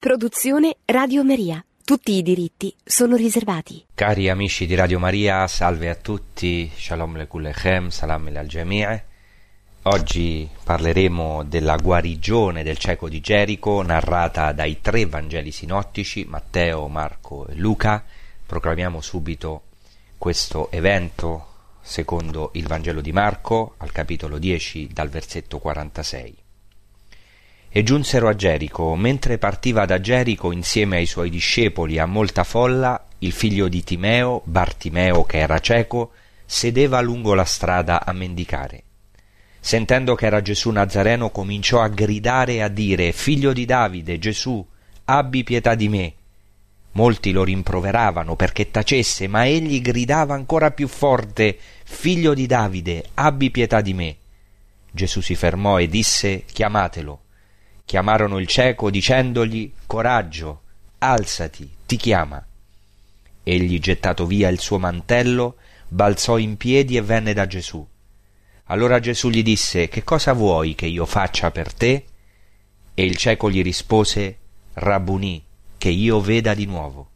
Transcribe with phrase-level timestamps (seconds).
[0.00, 1.62] Produzione Radio Maria.
[1.84, 3.84] Tutti i diritti sono riservati.
[3.92, 9.04] Cari amici di Radio Maria, salve a tutti, shalom lekullechem, salam al jami'e.
[9.82, 17.46] Oggi parleremo della guarigione del cieco di Gerico, narrata dai tre Vangeli sinottici, Matteo, Marco
[17.48, 18.02] e Luca.
[18.46, 19.64] Proclamiamo subito
[20.16, 21.46] questo evento
[21.82, 26.48] secondo il Vangelo di Marco, al capitolo 10, dal versetto 46
[27.72, 28.94] e giunsero a Gerico.
[28.96, 34.42] Mentre partiva da Gerico insieme ai suoi discepoli a molta folla, il figlio di Timeo,
[34.44, 36.12] Bartimeo che era cieco,
[36.44, 38.82] sedeva lungo la strada a mendicare.
[39.60, 44.66] Sentendo che era Gesù Nazareno, cominciò a gridare e a dire Figlio di Davide, Gesù,
[45.04, 46.14] abbi pietà di me.
[46.92, 53.50] Molti lo rimproveravano perché tacesse, ma egli gridava ancora più forte Figlio di Davide, abbi
[53.50, 54.16] pietà di me.
[54.90, 57.20] Gesù si fermò e disse Chiamatelo.
[57.90, 60.60] Chiamarono il cieco dicendogli Coraggio,
[60.98, 62.40] alzati, ti chiama.
[63.42, 65.56] Egli, gettato via il suo mantello,
[65.88, 67.84] balzò in piedi e venne da Gesù.
[68.66, 72.04] Allora Gesù gli disse Che cosa vuoi che io faccia per te?
[72.94, 74.38] E il cieco gli rispose
[74.74, 75.44] Rabbunì,
[75.76, 77.10] che io veda di nuovo.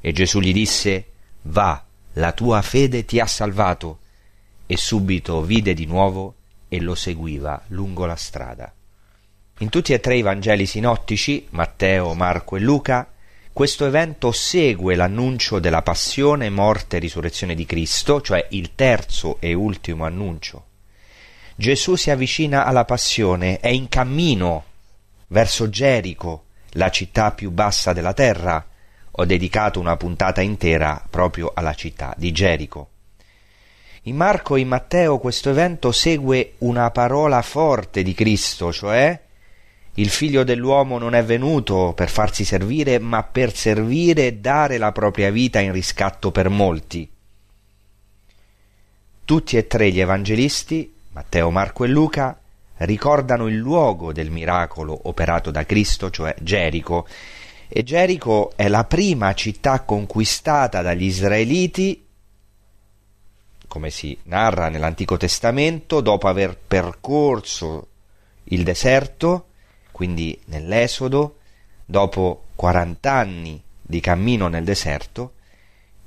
[0.00, 1.06] E Gesù gli disse
[1.42, 3.98] Va, la tua fede ti ha salvato.
[4.66, 6.36] E subito vide di nuovo
[6.68, 8.72] e lo seguiva lungo la strada.
[9.62, 13.06] In tutti e tre i Vangeli sinottici, Matteo, Marco e Luca,
[13.52, 19.54] questo evento segue l'annuncio della passione, morte e risurrezione di Cristo, cioè il terzo e
[19.54, 20.64] ultimo annuncio.
[21.54, 24.64] Gesù si avvicina alla passione, è in cammino
[25.28, 28.66] verso Gerico, la città più bassa della terra.
[29.12, 32.88] Ho dedicato una puntata intera proprio alla città di Gerico.
[34.02, 39.30] In Marco e in Matteo questo evento segue una parola forte di Cristo, cioè
[39.94, 44.90] il figlio dell'uomo non è venuto per farsi servire, ma per servire e dare la
[44.90, 47.10] propria vita in riscatto per molti.
[49.24, 52.38] Tutti e tre gli evangelisti, Matteo, Marco e Luca,
[52.78, 57.06] ricordano il luogo del miracolo operato da Cristo, cioè Gerico,
[57.68, 62.06] e Gerico è la prima città conquistata dagli israeliti,
[63.68, 67.88] come si narra nell'Antico Testamento, dopo aver percorso
[68.44, 69.46] il deserto,
[70.02, 71.36] quindi nell'Esodo,
[71.84, 75.34] dopo 40 anni di cammino nel deserto,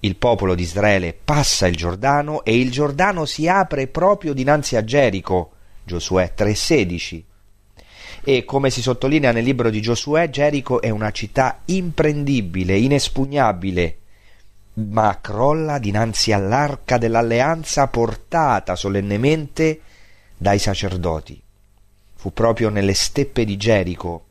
[0.01, 4.83] il popolo di Israele passa il Giordano e il Giordano si apre proprio dinanzi a
[4.83, 5.51] Gerico,
[5.85, 7.23] Giosuè 3:16.
[8.25, 13.97] E come si sottolinea nel libro di Giosuè, Gerico è una città imprendibile, inespugnabile,
[14.73, 19.79] ma crolla dinanzi all'arca dell'alleanza portata solennemente
[20.35, 21.43] dai sacerdoti.
[22.25, 24.25] Fu proprio nelle steppe di Gerico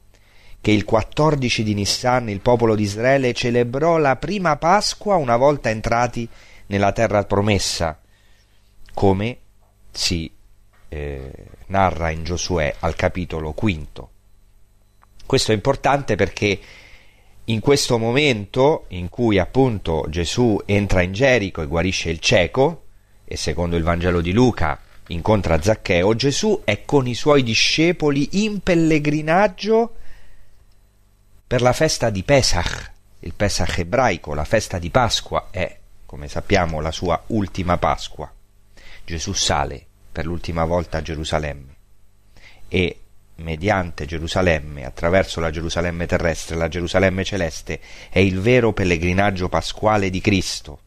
[0.61, 5.71] che il 14 di Nissan il popolo di Israele celebrò la prima Pasqua una volta
[5.71, 6.29] entrati
[6.67, 8.01] nella terra promessa,
[8.93, 9.39] come
[9.93, 10.29] si
[10.89, 11.31] eh,
[11.67, 14.11] narra in Giosuè al capitolo quinto.
[15.25, 16.59] Questo è importante perché
[17.45, 22.87] in questo momento in cui appunto Gesù entra in Gerico e guarisce il cieco,
[23.25, 28.61] e secondo il Vangelo di Luca incontra Zaccheo, Gesù è con i suoi discepoli in
[28.61, 29.97] pellegrinaggio
[31.47, 36.81] per la festa di Pesach, il Pesach ebraico, la festa di Pasqua è, come sappiamo,
[36.81, 38.33] la sua ultima Pasqua.
[39.05, 41.75] Gesù sale per l'ultima volta a Gerusalemme.
[42.69, 42.99] E
[43.37, 50.21] mediante Gerusalemme, attraverso la Gerusalemme terrestre, la Gerusalemme celeste, è il vero pellegrinaggio pasquale di
[50.21, 50.81] Cristo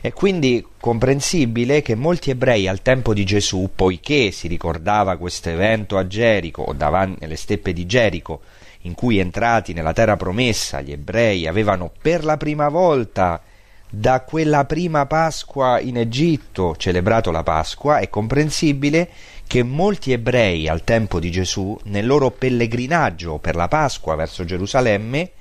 [0.00, 5.98] è quindi comprensibile che molti ebrei al tempo di Gesù, poiché si ricordava questo evento
[5.98, 8.40] a Gerico o davanti nelle steppe di Gerico,
[8.82, 13.42] in cui entrati nella terra promessa gli ebrei avevano per la prima volta
[13.90, 19.10] da quella prima Pasqua in Egitto celebrato la Pasqua, è comprensibile
[19.46, 25.32] che molti ebrei al tempo di Gesù, nel loro pellegrinaggio per la Pasqua verso Gerusalemme,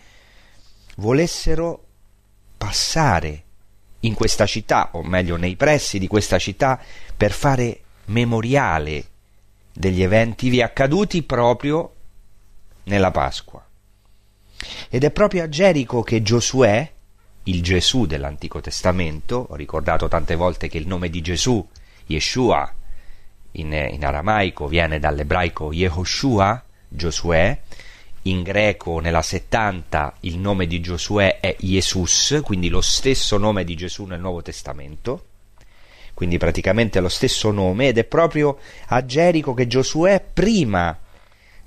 [0.95, 1.83] volessero
[2.57, 3.43] passare
[4.01, 6.79] in questa città, o meglio nei pressi di questa città,
[7.15, 9.05] per fare memoriale
[9.73, 11.93] degli eventi vi accaduti proprio
[12.83, 13.65] nella Pasqua.
[14.89, 16.91] Ed è proprio a Gerico che Giosuè,
[17.43, 21.65] il Gesù dell'Antico Testamento, ho ricordato tante volte che il nome di Gesù,
[22.07, 22.73] Yeshua,
[23.53, 27.61] in, in aramaico viene dall'ebraico Yehoshua, Giosuè,
[28.29, 33.75] in greco nella 70 il nome di Giosuè è Jesus, quindi lo stesso nome di
[33.75, 35.25] Gesù nel Nuovo Testamento,
[36.13, 40.97] quindi praticamente lo stesso nome, ed è proprio a Gerico che Giosuè, prima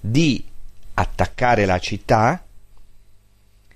[0.01, 0.45] di
[0.95, 2.45] attaccare la città,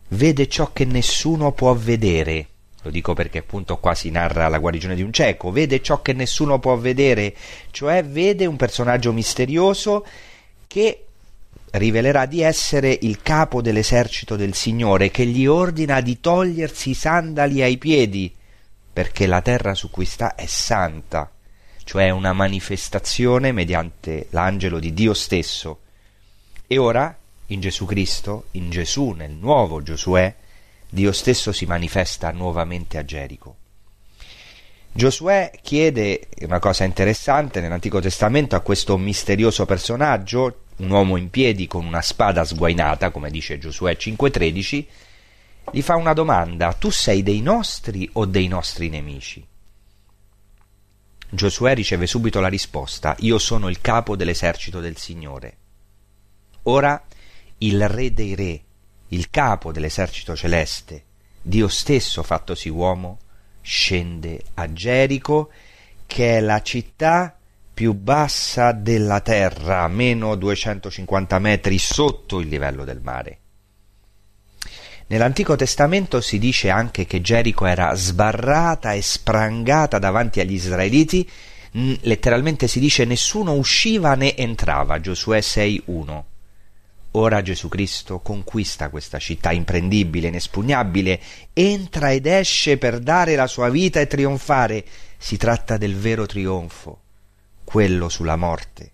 [0.08, 2.48] vede ciò che nessuno può vedere.
[2.82, 6.12] Lo dico perché appunto qua si narra la guarigione di un cieco, vede ciò che
[6.12, 7.34] nessuno può vedere,
[7.70, 10.06] cioè vede un personaggio misterioso
[10.68, 11.05] che
[11.76, 17.62] rivelerà di essere il capo dell'esercito del Signore, che gli ordina di togliersi i sandali
[17.62, 18.34] ai piedi,
[18.92, 21.30] perché la terra su cui sta è santa,
[21.84, 25.80] cioè una manifestazione mediante l'angelo di Dio stesso.
[26.66, 30.34] E ora, in Gesù Cristo, in Gesù, nel nuovo Giosuè,
[30.88, 33.56] Dio stesso si manifesta nuovamente a Gerico.
[34.92, 41.66] Giosuè chiede una cosa interessante nell'Antico Testamento a questo misterioso personaggio, un uomo in piedi
[41.66, 44.86] con una spada sguainata, come dice Giosuè 5:13,
[45.72, 49.46] gli fa una domanda: Tu sei dei nostri o dei nostri nemici?
[51.28, 55.56] Giosuè riceve subito la risposta: Io sono il capo dell'esercito del Signore.
[56.64, 57.02] Ora
[57.58, 58.62] il re dei re,
[59.08, 61.04] il capo dell'esercito celeste,
[61.40, 63.18] Dio stesso fattosi uomo,
[63.60, 65.50] scende a Gerico,
[66.06, 67.35] che è la città
[67.76, 73.38] più bassa della terra, meno 250 metri sotto il livello del mare.
[75.08, 81.28] Nell'Antico Testamento si dice anche che Gerico era sbarrata e sprangata davanti agli israeliti,
[82.00, 86.22] letteralmente si dice nessuno usciva né entrava, Giosuè 6.1.
[87.10, 91.20] Ora Gesù Cristo conquista questa città imprendibile, inespugnabile,
[91.52, 94.82] entra ed esce per dare la sua vita e trionfare.
[95.18, 97.00] Si tratta del vero trionfo
[97.66, 98.92] quello sulla morte.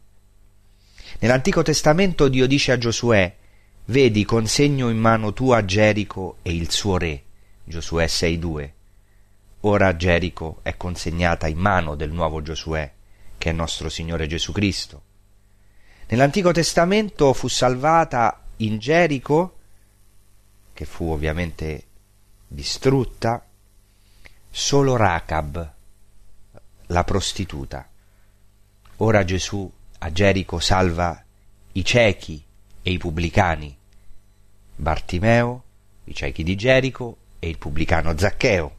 [1.21, 3.37] Nell'Antico Testamento Dio dice a Giosuè
[3.87, 7.23] Vedi, consegno in mano tua Gerico e il suo re.
[7.65, 8.71] Giosuè 6.2.
[9.61, 12.91] Ora Gerico è consegnata in mano del nuovo Giosuè,
[13.37, 15.03] che è nostro Signore Gesù Cristo.
[16.09, 19.59] Nell'Antico Testamento fu salvata in Gerico,
[20.73, 21.85] che fu ovviamente
[22.47, 23.45] distrutta,
[24.49, 25.73] solo Racab,
[26.87, 27.92] la prostituta.
[28.97, 31.23] Ora Gesù a Gerico salva
[31.73, 32.43] i ciechi
[32.83, 33.77] e i pubblicani,
[34.77, 35.63] Bartimeo,
[36.05, 38.77] i ciechi di Gerico e il pubblicano Zaccheo.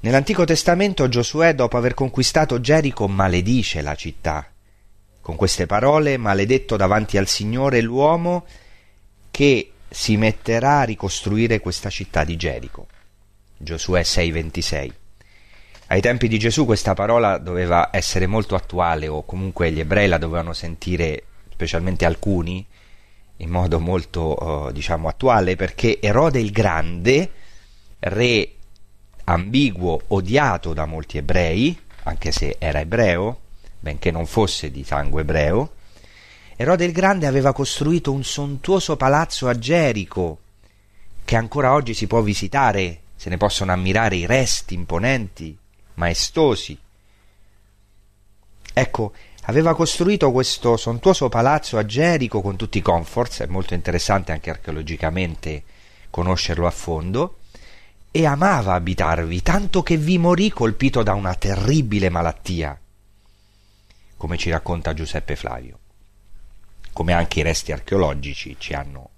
[0.00, 4.50] Nell'Antico Testamento Giosuè, dopo aver conquistato Gerico, maledice la città.
[5.20, 8.44] Con queste parole, maledetto davanti al Signore l'uomo
[9.30, 12.88] che si metterà a ricostruire questa città di Gerico.
[13.56, 15.01] Giosuè 6:26.
[15.92, 20.16] Ai tempi di Gesù questa parola doveva essere molto attuale o comunque gli ebrei la
[20.16, 22.66] dovevano sentire, specialmente alcuni,
[23.36, 27.30] in modo molto uh, diciamo attuale perché Erode il Grande,
[27.98, 28.52] re
[29.24, 33.40] ambiguo, odiato da molti ebrei, anche se era ebreo,
[33.78, 35.72] benché non fosse di sangue ebreo,
[36.56, 40.38] Erode il Grande aveva costruito un sontuoso palazzo a Gerico
[41.22, 45.60] che ancora oggi si può visitare, se ne possono ammirare i resti imponenti
[46.02, 46.76] maestosi.
[48.74, 49.12] Ecco,
[49.42, 54.50] aveva costruito questo sontuoso palazzo a Gerico con tutti i comforts, è molto interessante anche
[54.50, 55.62] archeologicamente
[56.10, 57.38] conoscerlo a fondo,
[58.10, 62.78] e amava abitarvi, tanto che vi morì colpito da una terribile malattia,
[64.16, 65.78] come ci racconta Giuseppe Flavio,
[66.92, 69.08] come anche i resti archeologici ci hanno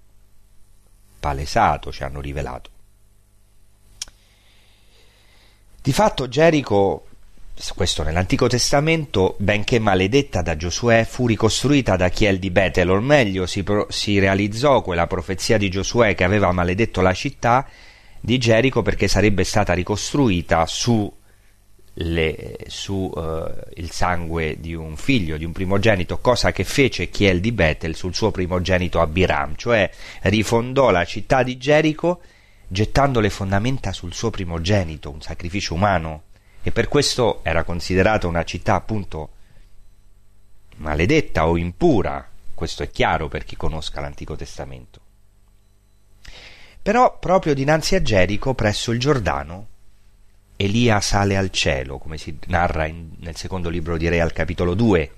[1.19, 2.74] palesato, ci hanno rivelato.
[5.85, 7.05] Di fatto Gerico,
[7.75, 13.45] questo nell'Antico Testamento, benché maledetta da Giosuè, fu ricostruita da Chiel di Betel, o meglio
[13.45, 17.67] si, pro- si realizzò quella profezia di Giosuè che aveva maledetto la città
[18.19, 21.13] di Gerico perché sarebbe stata ricostruita su,
[21.93, 23.43] le, su uh,
[23.75, 28.15] il sangue di un figlio, di un primogenito, cosa che fece Chiel di Betel sul
[28.15, 29.87] suo primogenito Abiram, cioè
[30.21, 32.21] rifondò la città di Gerico
[32.75, 36.23] gettando le fondamenta sul suo primogenito, un sacrificio umano,
[36.61, 39.29] e per questo era considerata una città appunto
[40.77, 44.99] maledetta o impura, questo è chiaro per chi conosca l'Antico Testamento.
[46.81, 49.67] Però proprio dinanzi a Gerico, presso il Giordano,
[50.57, 54.73] Elia sale al cielo, come si narra in, nel secondo libro di Re al capitolo
[54.73, 55.11] 2.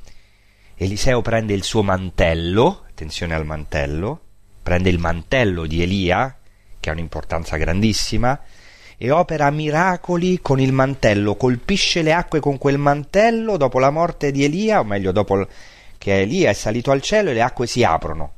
[0.75, 4.21] Eliseo prende il suo mantello, attenzione al mantello,
[4.61, 6.36] prende il mantello di Elia,
[6.87, 8.39] che ha un'importanza grandissima,
[8.97, 14.31] e opera miracoli con il mantello, colpisce le acque con quel mantello dopo la morte
[14.31, 15.45] di Elia, o meglio dopo
[15.97, 18.33] che Elia è salito al cielo e le acque si aprono.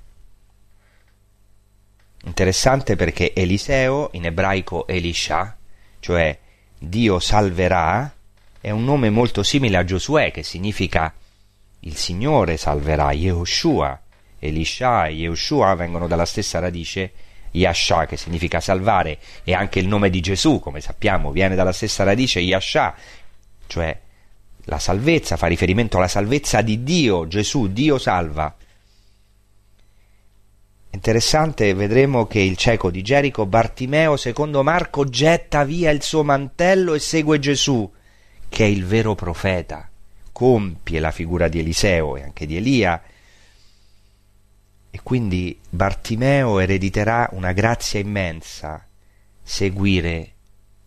[2.26, 5.56] Interessante perché Eliseo, in ebraico Elisha,
[6.00, 6.38] cioè
[6.78, 8.12] Dio salverà,
[8.60, 11.14] è un nome molto simile a Giosuè, che significa
[11.82, 14.02] il Signore salverà, Yehoshua.
[14.40, 17.12] Elisha e Yehoshua vengono dalla stessa radice
[17.52, 22.04] Yasha che significa salvare e anche il nome di Gesù, come sappiamo, viene dalla stessa
[22.04, 22.96] radice Yasha,
[23.68, 24.00] cioè
[24.66, 28.56] la salvezza, fa riferimento alla salvezza di Dio, Gesù, Dio salva.
[30.92, 36.94] Interessante, vedremo che il cieco di Gerico, Bartimeo, secondo Marco, getta via il suo mantello
[36.94, 37.92] e segue Gesù,
[38.48, 39.90] che è il vero profeta,
[40.32, 43.02] compie la figura di Eliseo e anche di Elia,
[44.92, 48.86] e quindi Bartimeo erediterà una grazia immensa,
[49.44, 50.34] seguire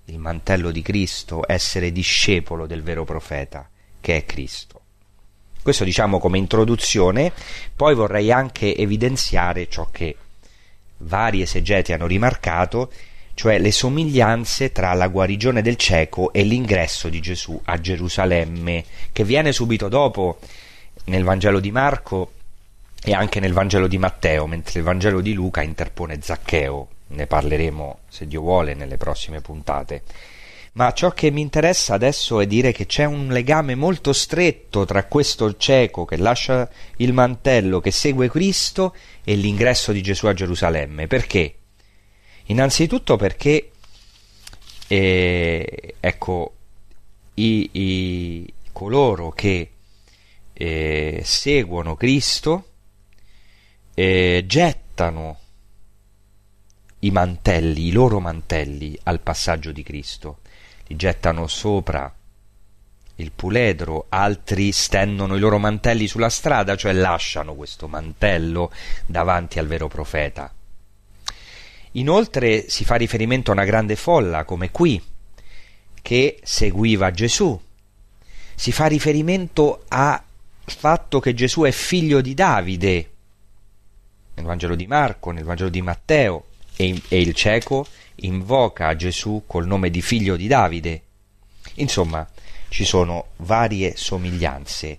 [0.06, 3.68] il mantello di Cristo, essere discepolo del vero profeta,
[4.00, 4.80] che è Cristo.
[5.62, 7.32] Questo diciamo come introduzione,
[7.76, 10.16] poi vorrei anche evidenziare ciò che
[10.98, 12.90] vari esegeti hanno rimarcato,
[13.34, 19.24] cioè le somiglianze tra la guarigione del cieco e l'ingresso di Gesù a Gerusalemme, che
[19.24, 20.40] viene subito dopo
[21.04, 22.32] nel Vangelo di Marco
[23.04, 26.88] e anche nel Vangelo di Matteo, mentre il Vangelo di Luca interpone Zaccheo.
[27.08, 30.02] Ne parleremo, se Dio vuole, nelle prossime puntate.
[30.74, 35.04] Ma ciò che mi interessa adesso è dire che c'è un legame molto stretto tra
[35.04, 36.66] questo cieco che lascia
[36.96, 38.94] il mantello, che segue Cristo,
[39.24, 41.08] e l'ingresso di Gesù a Gerusalemme.
[41.08, 41.56] Perché?
[42.46, 43.70] Innanzitutto perché,
[44.86, 46.54] eh, ecco,
[47.34, 49.70] i, i, coloro che
[50.54, 52.68] eh, seguono Cristo
[53.94, 55.38] eh, gettano
[57.00, 60.38] i mantelli, i loro mantelli al passaggio di Cristo,
[60.86, 62.12] li gettano sopra
[63.16, 68.70] il puledro, altri stendono i loro mantelli sulla strada, cioè lasciano questo mantello
[69.06, 70.52] davanti al vero profeta.
[71.92, 75.02] Inoltre si fa riferimento a una grande folla, come qui,
[76.00, 77.60] che seguiva Gesù.
[78.54, 80.22] Si fa riferimento al
[80.64, 83.11] fatto che Gesù è figlio di Davide,
[84.34, 86.46] nel Vangelo di Marco, nel Vangelo di Matteo,
[86.76, 87.86] e, e il cieco
[88.16, 91.02] invoca Gesù col nome di figlio di Davide.
[91.74, 92.26] Insomma,
[92.68, 94.98] ci sono varie somiglianze,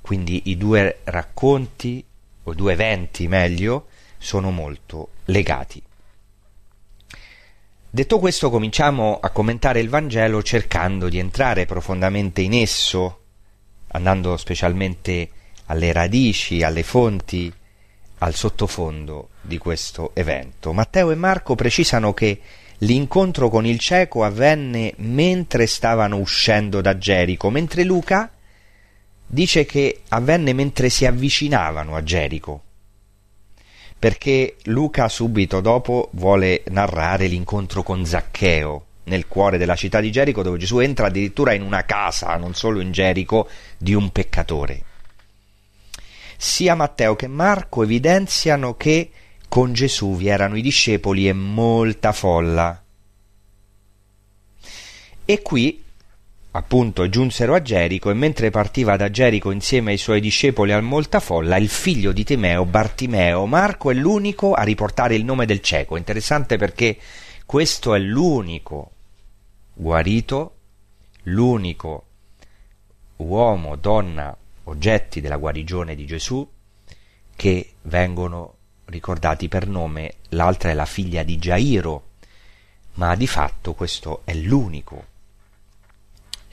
[0.00, 2.04] quindi i due racconti,
[2.44, 5.82] o due eventi meglio, sono molto legati.
[7.88, 13.22] Detto questo, cominciamo a commentare il Vangelo cercando di entrare profondamente in esso,
[13.88, 15.30] andando specialmente
[15.66, 17.52] alle radici, alle fonti,
[18.18, 20.72] al sottofondo di questo evento.
[20.72, 22.40] Matteo e Marco precisano che
[22.78, 28.30] l'incontro con il cieco avvenne mentre stavano uscendo da Gerico, mentre Luca
[29.26, 32.62] dice che avvenne mentre si avvicinavano a Gerico,
[33.98, 40.42] perché Luca subito dopo vuole narrare l'incontro con Zaccheo nel cuore della città di Gerico,
[40.42, 44.82] dove Gesù entra addirittura in una casa, non solo in Gerico, di un peccatore
[46.36, 49.10] sia Matteo che Marco evidenziano che
[49.48, 52.82] con Gesù vi erano i discepoli e molta folla.
[55.24, 55.82] E qui,
[56.52, 61.20] appunto, giunsero a Gerico e mentre partiva da Gerico insieme ai suoi discepoli al molta
[61.20, 65.96] folla, il figlio di Timeo, Bartimeo, Marco è l'unico a riportare il nome del cieco.
[65.96, 66.96] Interessante perché
[67.44, 68.90] questo è l'unico
[69.72, 70.54] guarito,
[71.24, 72.04] l'unico
[73.16, 74.36] uomo, donna
[74.66, 76.48] oggetti della guarigione di Gesù
[77.34, 78.54] che vengono
[78.86, 82.04] ricordati per nome, l'altra è la figlia di Gairo,
[82.94, 85.14] ma di fatto questo è l'unico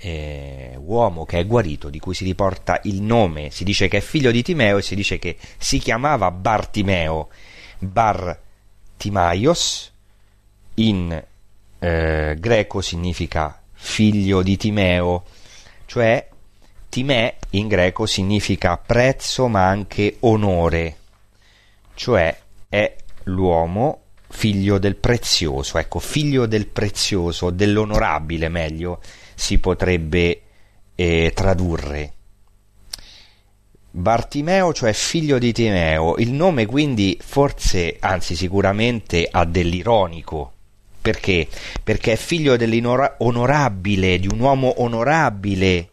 [0.03, 4.01] eh, uomo che è guarito di cui si riporta il nome, si dice che è
[4.01, 7.29] figlio di Timeo e si dice che si chiamava Bartimeo,
[7.79, 8.41] Bartimaios,
[10.75, 11.24] in
[11.79, 15.24] eh, greco significa figlio di Timeo,
[15.86, 16.27] cioè
[16.93, 20.97] Timè in greco significa prezzo ma anche onore,
[21.95, 22.38] cioè
[22.69, 29.01] è l'uomo figlio del prezioso, ecco, figlio del prezioso, dell'onorabile meglio
[29.33, 30.41] si potrebbe
[30.93, 32.13] eh, tradurre.
[33.89, 40.51] Bartimeo, cioè figlio di Timeo, il nome quindi forse, anzi sicuramente ha dell'ironico.
[41.01, 41.47] Perché?
[41.83, 45.88] Perché è figlio dell'onorabile, di un uomo onorabile,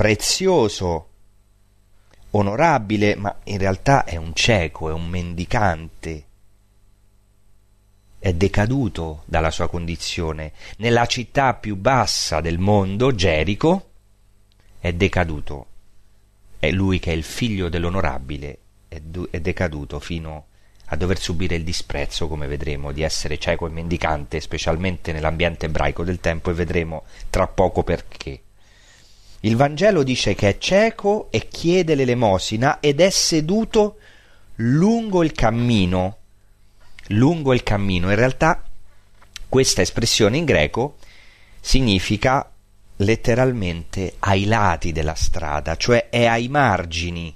[0.00, 1.08] prezioso,
[2.30, 6.24] onorabile, ma in realtà è un cieco, è un mendicante.
[8.18, 10.52] È decaduto dalla sua condizione.
[10.78, 13.90] Nella città più bassa del mondo, Gerico,
[14.78, 15.66] è decaduto.
[16.58, 20.46] È lui che è il figlio dell'onorabile, è, è decaduto fino
[20.86, 26.04] a dover subire il disprezzo, come vedremo, di essere cieco e mendicante, specialmente nell'ambiente ebraico
[26.04, 28.44] del tempo, e vedremo tra poco perché.
[29.40, 33.98] Il Vangelo dice che è cieco e chiede l'elemosina ed è seduto
[34.56, 36.16] lungo il cammino.
[37.08, 38.10] lungo il cammino.
[38.10, 38.62] In realtà
[39.48, 40.96] questa espressione in greco
[41.60, 42.48] significa
[42.96, 47.34] letteralmente ai lati della strada, cioè è ai margini,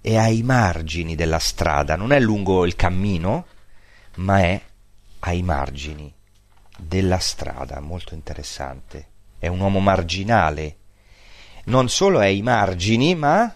[0.00, 3.46] è ai margini della strada, non è lungo il cammino,
[4.16, 4.60] ma è
[5.20, 6.12] ai margini
[6.76, 9.08] della strada, molto interessante.
[9.38, 10.76] È un uomo marginale.
[11.64, 13.54] Non solo è ai margini, ma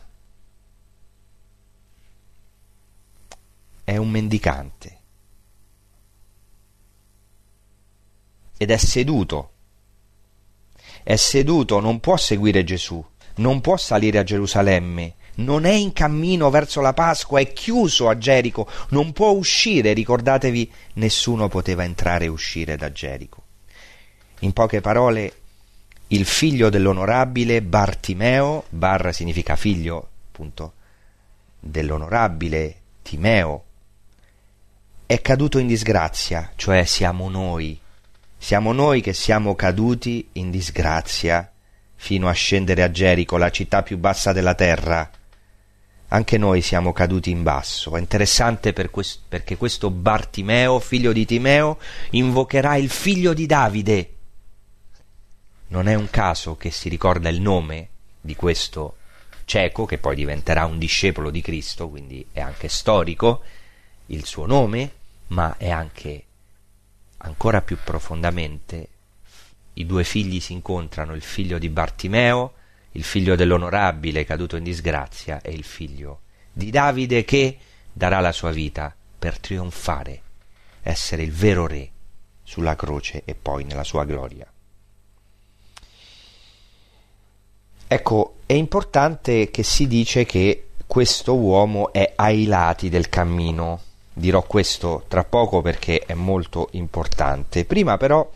[3.84, 4.96] è un mendicante.
[8.56, 9.52] Ed è seduto.
[11.02, 13.02] È seduto, non può seguire Gesù,
[13.36, 18.18] non può salire a Gerusalemme, non è in cammino verso la Pasqua, è chiuso a
[18.18, 23.44] Gerico, non può uscire, ricordatevi, nessuno poteva entrare e uscire da Gerico.
[24.40, 25.37] In poche parole,
[26.08, 30.72] il figlio dell'onorabile Bartimeo, Bar significa figlio, appunto,
[31.60, 33.64] dell'onorabile Timeo,
[35.04, 37.78] è caduto in disgrazia, cioè siamo noi,
[38.36, 41.50] siamo noi che siamo caduti in disgrazia
[41.94, 45.10] fino a scendere a Gerico, la città più bassa della terra,
[46.08, 47.94] anche noi siamo caduti in basso.
[47.94, 51.78] È interessante per quest- perché questo Bartimeo, figlio di Timeo,
[52.10, 54.12] invocherà il figlio di Davide.
[55.68, 57.88] Non è un caso che si ricorda il nome
[58.20, 58.96] di questo
[59.44, 63.42] cieco, che poi diventerà un discepolo di Cristo, quindi è anche storico
[64.06, 64.92] il suo nome,
[65.28, 66.24] ma è anche
[67.18, 68.88] ancora più profondamente
[69.74, 72.54] i due figli si incontrano, il figlio di Bartimeo
[72.92, 76.22] il figlio dell'onorabile caduto in disgrazia è il figlio
[76.52, 77.58] di Davide che
[77.92, 80.22] darà la sua vita per trionfare,
[80.82, 81.90] essere il vero re
[82.42, 84.50] sulla croce e poi nella sua gloria.
[87.90, 93.80] Ecco, è importante che si dice che questo uomo è ai lati del cammino.
[94.12, 97.64] Dirò questo tra poco perché è molto importante.
[97.64, 98.30] Prima però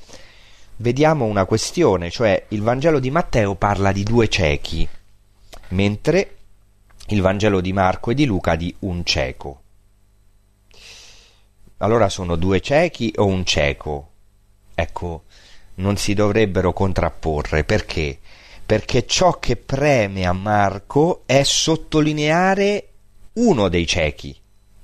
[0.77, 4.89] vediamo una questione, cioè il Vangelo di Matteo parla di due ciechi,
[5.69, 6.37] mentre
[7.09, 9.61] il Vangelo di Marco e di Luca di un cieco.
[11.79, 14.09] Allora sono due ciechi o un cieco?
[14.75, 15.25] Ecco,
[15.75, 18.19] non si dovrebbero contrapporre perché?
[18.73, 22.89] Perché ciò che preme a Marco è sottolineare
[23.35, 24.35] uno dei ciechi,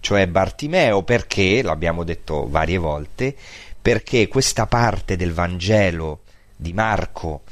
[0.01, 3.35] cioè Bartimeo, perché, l'abbiamo detto varie volte,
[3.81, 6.21] perché questa parte del Vangelo
[6.55, 7.45] di Marco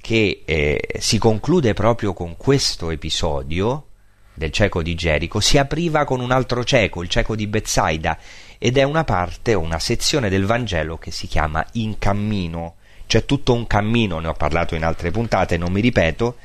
[0.00, 3.86] che eh, si conclude proprio con questo episodio
[4.34, 8.16] del cieco di Gerico si apriva con un altro cieco, il cieco di Bezzaida,
[8.56, 12.76] ed è una parte una sezione del Vangelo che si chiama In cammino.
[13.12, 16.36] C'è tutto un cammino, ne ho parlato in altre puntate, non mi ripeto,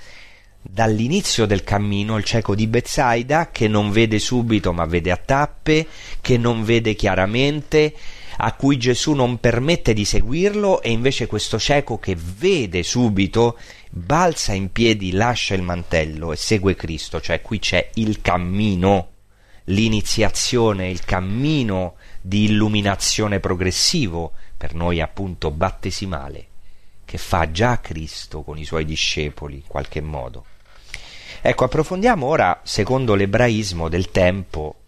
[0.61, 5.87] dall'inizio del cammino il cieco di Bezzaida che non vede subito ma vede a tappe,
[6.19, 7.95] che non vede chiaramente,
[8.39, 13.57] a cui Gesù non permette di seguirlo e invece questo cieco che vede subito
[13.89, 19.11] balza in piedi, lascia il mantello e segue Cristo, cioè qui c'è il cammino,
[19.67, 26.46] l'iniziazione, il cammino di illuminazione progressivo, per noi appunto battesimale,
[27.07, 30.43] che fa già Cristo con i suoi discepoli in qualche modo.
[31.41, 34.81] Ecco, approfondiamo ora, secondo l'ebraismo del tempo,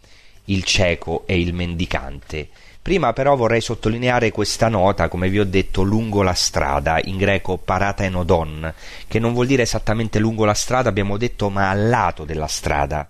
[0.45, 2.49] il cieco e il mendicante.
[2.81, 7.55] Prima però vorrei sottolineare questa nota, come vi ho detto, lungo la strada, in greco
[7.55, 8.73] parata enodon,
[9.07, 13.09] che non vuol dire esattamente lungo la strada, abbiamo detto, ma al lato della strada.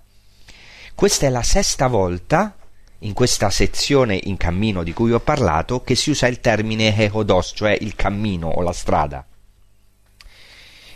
[0.94, 2.59] Questa è la sesta volta
[3.00, 7.54] in questa sezione in cammino di cui ho parlato che si usa il termine ehodos,
[7.56, 9.26] cioè il cammino o la strada.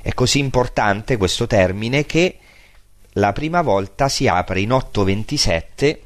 [0.02, 2.38] È così importante questo termine che
[3.14, 6.02] la prima volta si apre in 827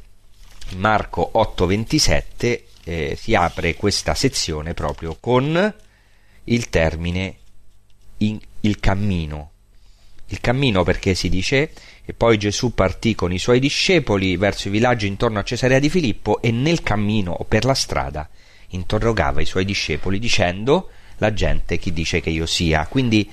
[0.76, 5.76] Marco 8:27 eh, si apre questa sezione proprio con
[6.44, 7.38] il termine
[8.18, 9.52] in, il cammino.
[10.28, 11.72] Il cammino perché si dice
[12.04, 15.90] e poi Gesù partì con i suoi discepoli verso i villaggi intorno a Cesarea di
[15.90, 18.30] Filippo e nel cammino o per la strada
[18.70, 22.86] interrogava i suoi discepoli dicendo la gente chi dice che io sia.
[22.88, 23.30] Quindi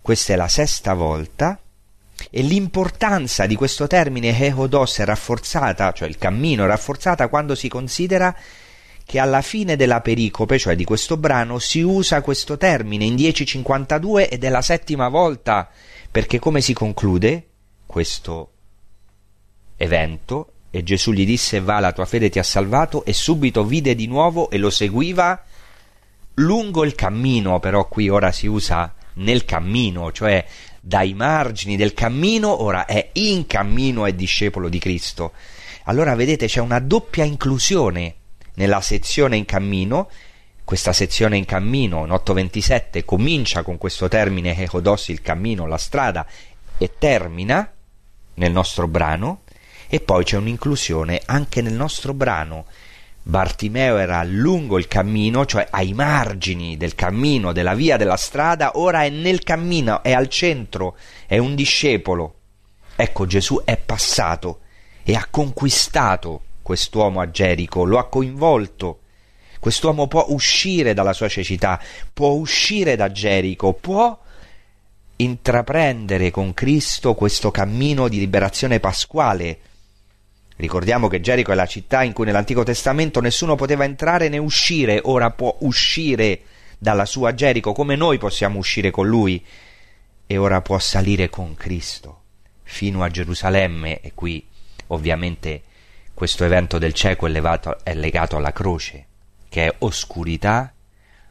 [0.00, 1.60] questa è la sesta volta
[2.30, 7.68] e l'importanza di questo termine Ehodos è rafforzata, cioè il cammino è rafforzata quando si
[7.68, 8.34] considera
[9.10, 14.28] che alla fine della pericope, cioè di questo brano, si usa questo termine in 1052
[14.28, 15.68] ed è la settima volta,
[16.08, 17.46] perché come si conclude
[17.86, 18.52] questo
[19.76, 20.52] evento?
[20.70, 24.06] E Gesù gli disse va la tua fede ti ha salvato e subito vide di
[24.06, 25.42] nuovo e lo seguiva
[26.34, 30.46] lungo il cammino, però qui ora si usa nel cammino, cioè
[30.80, 35.32] dai margini del cammino, ora è in cammino, è discepolo di Cristo.
[35.86, 38.18] Allora vedete c'è una doppia inclusione
[38.60, 40.10] nella sezione in cammino.
[40.64, 46.26] Questa sezione in cammino in 827 comincia con questo termine Echodossi il cammino, la strada
[46.76, 47.68] e termina
[48.34, 49.42] nel nostro brano
[49.88, 52.66] e poi c'è un'inclusione anche nel nostro brano.
[53.22, 59.04] Bartimeo era lungo il cammino, cioè ai margini del cammino, della via della strada, ora
[59.04, 60.96] è nel cammino, è al centro,
[61.26, 62.34] è un discepolo.
[62.94, 64.60] Ecco, Gesù è passato
[65.02, 69.00] e ha conquistato quest'uomo a Gerico, lo ha coinvolto.
[69.58, 71.82] Quest'uomo può uscire dalla sua cecità,
[72.14, 74.16] può uscire da Gerico, può
[75.16, 79.58] intraprendere con Cristo questo cammino di liberazione pasquale.
[80.54, 85.00] Ricordiamo che Gerico è la città in cui nell'Antico Testamento nessuno poteva entrare né uscire,
[85.02, 86.42] ora può uscire
[86.78, 89.44] dalla sua Gerico come noi possiamo uscire con lui
[90.24, 92.18] e ora può salire con Cristo
[92.62, 94.46] fino a Gerusalemme e qui
[94.86, 95.64] ovviamente
[96.20, 99.06] questo evento del cieco è, levato, è legato alla croce,
[99.48, 100.70] che è oscurità,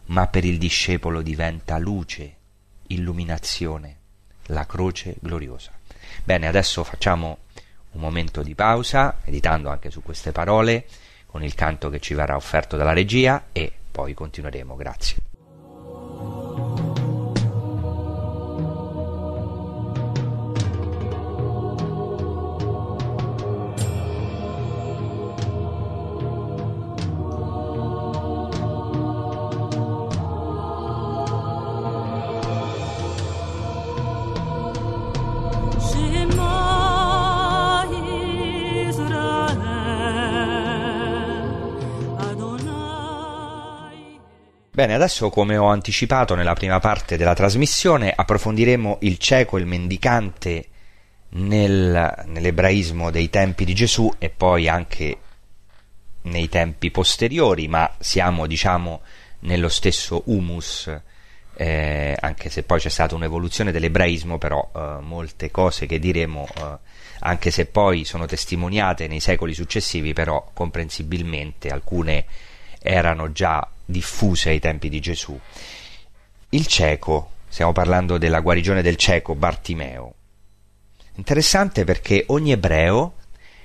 [0.05, 2.37] ma per il discepolo diventa luce
[2.87, 3.97] illuminazione,
[4.47, 5.73] la croce gloriosa.
[6.23, 7.37] Bene, adesso facciamo
[7.91, 10.87] un momento di pausa, meditando anche su queste parole,
[11.27, 14.75] con il canto che ci verrà offerto dalla regia e poi continueremo.
[14.75, 15.28] Grazie.
[44.79, 49.65] Bene, adesso come ho anticipato nella prima parte della trasmissione, approfondiremo il cieco e il
[49.65, 50.67] mendicante
[51.31, 55.17] nel, nell'ebraismo dei tempi di Gesù e poi anche
[56.21, 59.01] nei tempi posteriori, ma siamo diciamo
[59.39, 60.89] nello stesso humus,
[61.57, 66.77] eh, anche se poi c'è stata un'evoluzione dell'ebraismo, però eh, molte cose che diremo, eh,
[67.19, 72.23] anche se poi sono testimoniate nei secoli successivi, però comprensibilmente alcune
[72.81, 75.39] erano già diffuse ai tempi di Gesù.
[76.49, 80.13] Il cieco, stiamo parlando della guarigione del cieco Bartimeo.
[81.15, 83.15] Interessante perché ogni ebreo,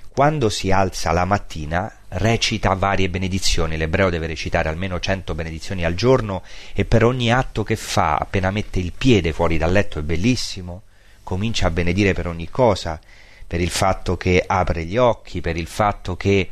[0.09, 3.77] quando si alza la mattina, recita varie benedizioni.
[3.77, 8.51] L'ebreo deve recitare almeno cento benedizioni al giorno e per ogni atto che fa, appena
[8.51, 10.83] mette il piede fuori dal letto, è bellissimo,
[11.23, 13.01] comincia a benedire per ogni cosa,
[13.47, 16.51] per il fatto che apre gli occhi, per il fatto che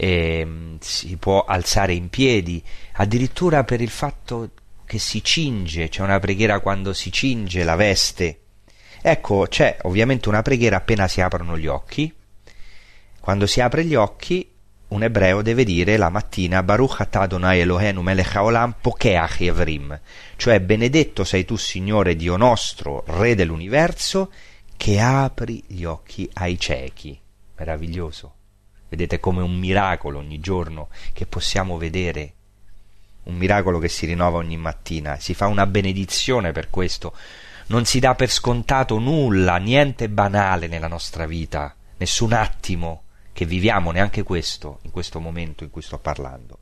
[0.00, 4.50] eh, si può alzare in piedi, addirittura per il fatto
[4.84, 8.42] che si cinge, c'è una preghiera quando si cinge la veste.
[9.02, 12.14] Ecco, c'è ovviamente una preghiera appena si aprono gli occhi.
[13.18, 14.48] Quando si apre gli occhi,
[14.88, 20.00] un ebreo deve dire la mattina Baruch atah Adonai Elohenu melech haolam pokeach evrim,
[20.36, 24.30] cioè benedetto sei tu Signore Dio nostro, Re dell'universo,
[24.76, 27.20] che apri gli occhi ai ciechi.
[27.56, 28.37] Meraviglioso.
[28.88, 32.32] Vedete come un miracolo ogni giorno che possiamo vedere,
[33.24, 37.14] un miracolo che si rinnova ogni mattina, si fa una benedizione per questo,
[37.66, 43.90] non si dà per scontato nulla, niente banale nella nostra vita, nessun attimo che viviamo,
[43.90, 46.58] neanche questo, in questo momento in cui sto parlando.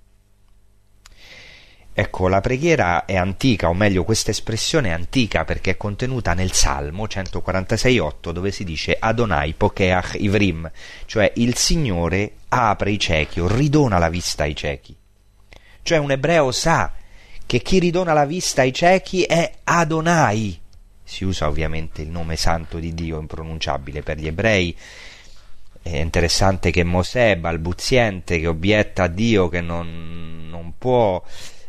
[1.98, 6.52] Ecco, la preghiera è antica, o meglio, questa espressione è antica perché è contenuta nel
[6.52, 10.70] Salmo 146,8 dove si dice Adonai pokeach ivrim,
[11.06, 14.94] cioè il Signore apre i ciechi o ridona la vista ai ciechi.
[15.80, 16.92] Cioè un ebreo sa
[17.46, 20.60] che chi ridona la vista ai ciechi è Adonai.
[21.02, 24.76] Si usa ovviamente il nome santo di Dio impronunciabile per gli ebrei.
[25.80, 31.24] È interessante che Mosè, balbuziente, che obietta a Dio che non, non può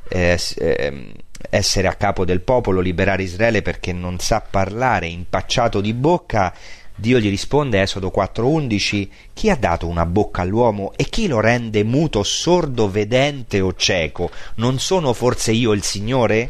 [0.09, 1.11] eh, ehm,
[1.49, 6.53] essere a capo del popolo, liberare Israele perché non sa parlare, impacciato di bocca,
[6.99, 11.83] Dio gli risponde, Esodo 4:11, chi ha dato una bocca all'uomo e chi lo rende
[11.83, 14.31] muto, sordo, vedente o cieco?
[14.55, 16.49] Non sono forse io il Signore?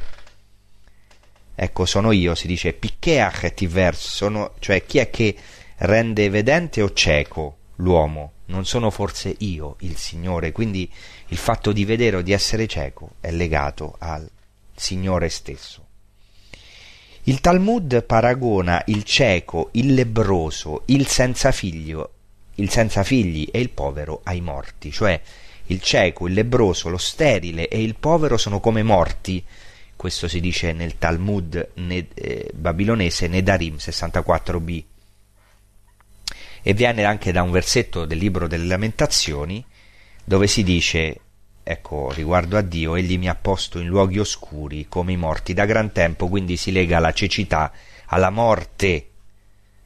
[1.54, 3.54] Ecco, sono io, si dice, piccheach
[4.60, 5.36] cioè chi è che
[5.80, 8.34] rende vedente o cieco l'uomo?
[8.46, 10.52] Non sono forse io il Signore?
[10.52, 10.90] Quindi
[11.28, 14.30] il fatto di vedere o di essere cieco è legato al
[14.76, 15.86] Signore stesso.
[17.24, 22.12] Il Talmud paragona il cieco, il lebroso, il senza figlio,
[22.56, 25.20] il senza figli e il povero ai morti, cioè
[25.66, 29.44] il cieco, il lebroso, lo sterile e il povero sono come morti.
[29.96, 34.84] Questo si dice nel Talmud ne, eh, babilonese Nedarim 64b.
[36.62, 39.64] E viene anche da un versetto del libro delle lamentazioni
[40.24, 41.20] dove si dice
[41.64, 45.66] ecco riguardo a Dio egli mi ha posto in luoghi oscuri come i morti da
[45.66, 47.72] gran tempo quindi si lega alla cecità
[48.08, 49.10] alla morte.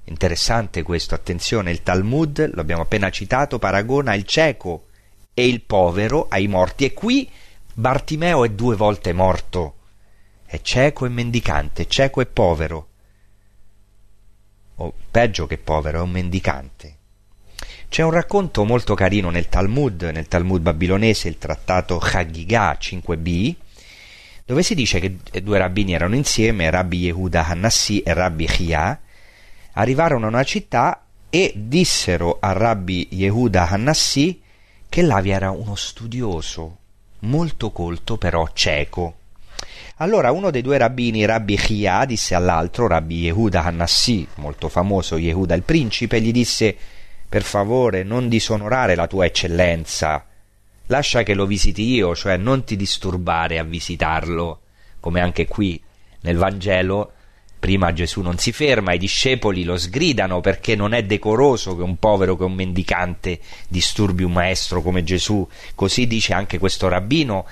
[0.05, 4.87] Interessante questo attenzione il Talmud l'abbiamo appena citato paragona il cieco
[5.33, 7.29] e il povero ai morti e qui
[7.73, 9.75] Bartimeo è due volte morto
[10.45, 12.89] è cieco e mendicante cieco e povero
[14.75, 16.95] o peggio che povero, è un mendicante.
[17.89, 23.55] C'è un racconto molto carino nel Talmud, nel Talmud babilonese, il trattato Chagiga 5b,
[24.45, 28.99] dove si dice che due rabbini erano insieme, Rabbi Yehuda Hanassi e Rabbi Chia,
[29.73, 34.41] arrivarono a una città e dissero a Rabbi Yehuda Hanassi
[34.89, 36.77] che là vi era uno studioso,
[37.19, 39.15] molto colto però cieco.
[40.01, 45.53] Allora uno dei due rabbini, Rabbi Chia, disse all'altro, Rabbi Yehuda Hanassi, molto famoso Yehuda
[45.53, 46.75] il principe, gli disse
[47.29, 50.25] per favore non disonorare la tua eccellenza,
[50.87, 54.61] lascia che lo visiti io, cioè non ti disturbare a visitarlo,
[54.99, 55.79] come anche qui
[56.21, 57.11] nel Vangelo
[57.59, 61.97] prima Gesù non si ferma, i discepoli lo sgridano perché non è decoroso che un
[61.97, 67.45] povero, che un mendicante disturbi un maestro come Gesù, così dice anche questo rabbino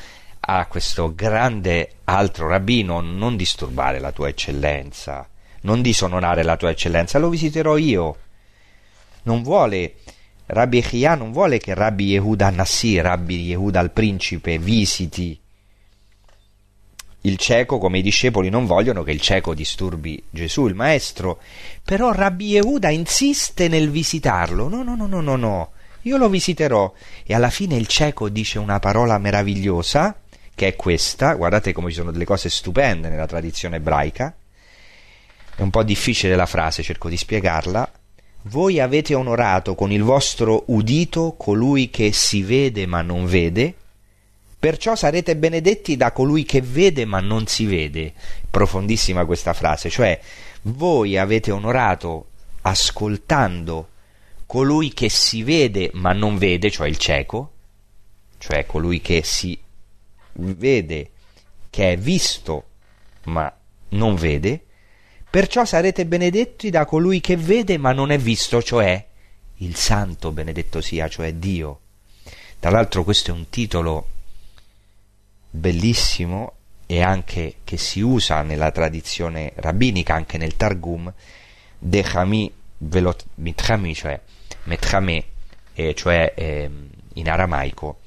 [0.57, 5.27] a questo grande altro rabbino non disturbare la tua eccellenza,
[5.61, 8.17] non disonorare la tua eccellenza, lo visiterò io.
[9.23, 9.95] Non vuole
[10.47, 15.39] Rabbi Chia non vuole che Rabbi Yehuda Nassir, Rabbi Yehuda il principe, visiti
[17.21, 21.39] il cieco come i discepoli non vogliono che il cieco disturbi Gesù, il maestro.
[21.83, 24.69] Però Rabbi Yehuda insiste nel visitarlo.
[24.69, 25.71] No, no, no, no, no, no.
[26.03, 26.91] Io lo visiterò.
[27.25, 30.15] E alla fine il cieco dice una parola meravigliosa
[30.59, 34.35] che è questa, guardate come ci sono delle cose stupende nella tradizione ebraica,
[35.55, 37.89] è un po' difficile la frase, cerco di spiegarla.
[38.41, 43.73] Voi avete onorato con il vostro udito colui che si vede ma non vede,
[44.59, 48.11] perciò sarete benedetti da colui che vede ma non si vede.
[48.51, 50.19] Profondissima questa frase, cioè
[50.63, 52.31] voi avete onorato
[52.63, 53.91] ascoltando
[54.45, 57.51] colui che si vede ma non vede, cioè il cieco,
[58.37, 59.57] cioè colui che si
[60.39, 61.11] vede
[61.69, 62.65] che è visto
[63.23, 63.53] ma
[63.89, 64.65] non vede,
[65.29, 69.05] perciò sarete benedetti da colui che vede ma non è visto, cioè
[69.57, 71.79] il santo benedetto sia, cioè Dio.
[72.59, 74.07] Tra l'altro questo è un titolo
[75.49, 76.53] bellissimo
[76.85, 81.11] e anche che si usa nella tradizione rabbinica, anche nel Targum,
[81.77, 84.19] Dechami Velot Mitrami, cioè
[84.63, 85.23] Metrame,
[85.73, 86.69] eh, cioè eh,
[87.13, 87.98] in aramaico,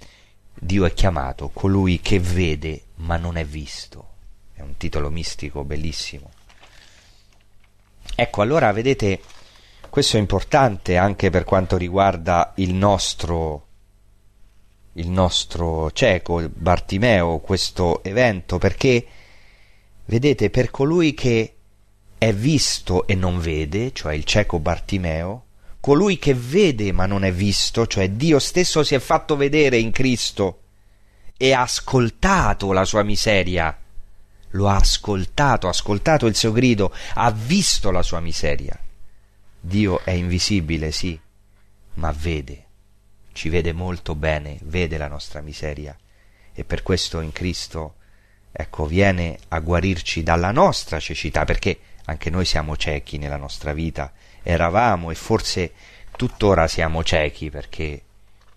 [0.65, 4.11] Dio è chiamato colui che vede ma non è visto.
[4.53, 6.31] È un titolo mistico bellissimo.
[8.15, 9.21] Ecco, allora vedete,
[9.91, 13.67] questo è importante anche per quanto riguarda il nostro
[14.93, 19.05] il nostro cieco Bartimeo questo evento perché
[20.05, 21.57] vedete per colui che
[22.19, 25.47] è visto e non vede, cioè il cieco Bartimeo,
[25.83, 29.91] colui che vede ma non è visto, cioè Dio stesso si è fatto vedere in
[29.91, 30.61] Cristo
[31.37, 33.77] e ha ascoltato la sua miseria,
[34.51, 38.79] lo ha ascoltato, ha ascoltato il suo grido, ha visto la sua miseria.
[39.59, 41.19] Dio è invisibile, sì,
[41.95, 42.67] ma vede,
[43.33, 45.97] ci vede molto bene, vede la nostra miseria
[46.53, 47.95] e per questo in Cristo,
[48.53, 54.13] ecco, viene a guarirci dalla nostra cecità, perché anche noi siamo ciechi nella nostra vita
[54.43, 55.73] eravamo e forse
[56.17, 58.03] tuttora siamo ciechi perché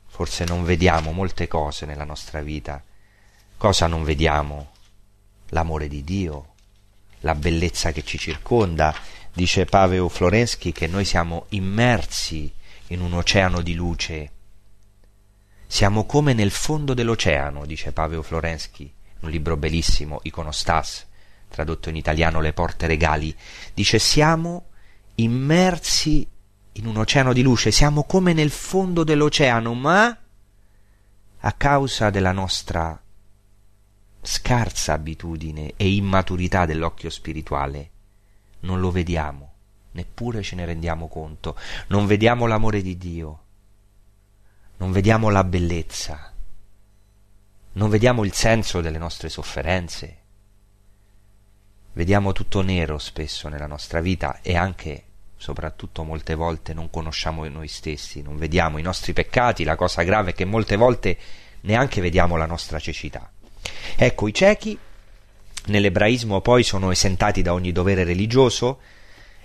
[0.07, 2.81] forse non vediamo molte cose nella nostra vita.
[3.57, 4.71] Cosa non vediamo?
[5.49, 6.53] L'amore di Dio,
[7.19, 8.95] la bellezza che ci circonda.
[9.33, 12.51] Dice Paveo Florensky che noi siamo immersi
[12.87, 14.31] in un oceano di luce.
[15.67, 21.05] Siamo come nel fondo dell'oceano, dice Paveo Florensky, un libro bellissimo, Iconostas,
[21.49, 23.35] tradotto in italiano Le porte regali.
[23.73, 24.67] Dice siamo
[25.15, 26.27] immersi
[26.73, 30.17] in un oceano di luce, siamo come nel fondo dell'oceano, ma
[31.39, 32.99] a causa della nostra
[34.21, 37.91] scarsa abitudine e immaturità dell'occhio spirituale
[38.61, 39.53] non lo vediamo,
[39.91, 41.55] neppure ce ne rendiamo conto,
[41.87, 43.39] non vediamo l'amore di Dio,
[44.77, 46.33] non vediamo la bellezza,
[47.73, 50.17] non vediamo il senso delle nostre sofferenze,
[51.93, 55.04] vediamo tutto nero spesso nella nostra vita e anche
[55.45, 60.31] soprattutto molte volte non conosciamo noi stessi, non vediamo i nostri peccati, la cosa grave
[60.31, 61.15] è che molte volte
[61.61, 63.29] neanche vediamo la nostra cecità.
[63.95, 64.75] Ecco, i ciechi
[65.67, 68.79] nell'ebraismo poi sono esentati da ogni dovere religioso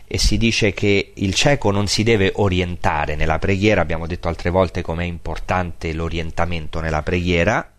[0.06, 4.48] e si dice che il cieco non si deve orientare nella preghiera, abbiamo detto altre
[4.48, 7.74] volte com'è importante l'orientamento nella preghiera,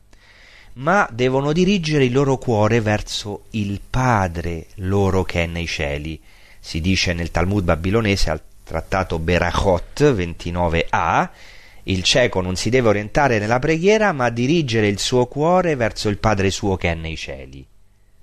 [0.73, 6.21] ma devono dirigere il loro cuore verso il Padre loro che è nei cieli.
[6.62, 11.30] Si dice nel Talmud babilonese al trattato Berachot 29a,
[11.84, 16.19] il cieco non si deve orientare nella preghiera, ma dirigere il suo cuore verso il
[16.19, 17.67] Padre suo che è nei cieli,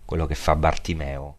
[0.05, 1.37] quello che fa Bartimeo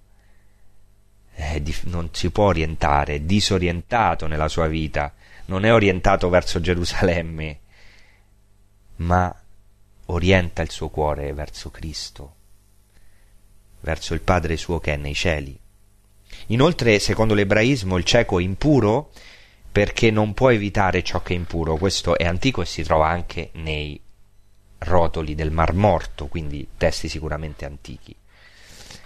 [1.39, 5.13] eh, non si può orientare, è disorientato nella sua vita,
[5.45, 7.59] non è orientato verso Gerusalemme,
[8.97, 9.33] ma
[10.07, 12.35] orienta il suo cuore verso Cristo,
[13.79, 15.57] verso il Padre suo che è nei cieli.
[16.51, 19.11] Inoltre, secondo l'ebraismo, il cieco è impuro
[19.71, 21.77] perché non può evitare ciò che è impuro.
[21.77, 23.99] Questo è antico e si trova anche nei
[24.79, 28.15] rotoli del Mar Morto, quindi testi sicuramente antichi.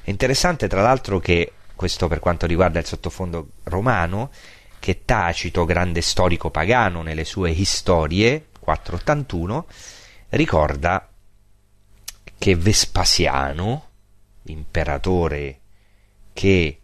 [0.04, 4.32] È interessante, tra l'altro, che questo per quanto riguarda il sottofondo romano,
[4.80, 9.66] che Tacito, grande storico pagano, nelle sue Storie 481,
[10.30, 11.10] ricorda
[12.38, 13.90] che Vespasiano,
[14.44, 15.60] imperatore
[16.34, 16.80] che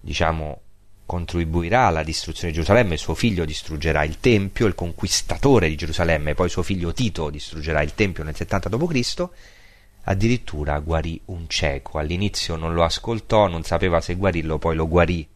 [0.00, 0.60] diciamo
[1.08, 6.50] contribuirà alla distruzione di Gerusalemme, suo figlio distruggerà il Tempio, il conquistatore di Gerusalemme, poi
[6.50, 9.28] suo figlio Tito distruggerà il Tempio nel 70 d.C.,
[10.02, 11.98] addirittura guarì un cieco.
[11.98, 15.26] All'inizio non lo ascoltò, non sapeva se guarirlo, poi lo guarì.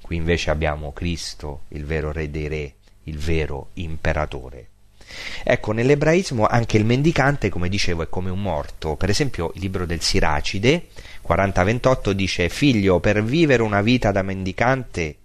[0.00, 4.68] Qui invece abbiamo Cristo, il vero re dei re, il vero imperatore.
[5.42, 8.96] Ecco, nell'ebraismo anche il mendicante, come dicevo, è come un morto.
[8.96, 10.88] Per esempio, il libro del Siracide
[11.26, 15.16] 40-28 dice: Figlio, per vivere una vita da mendicante,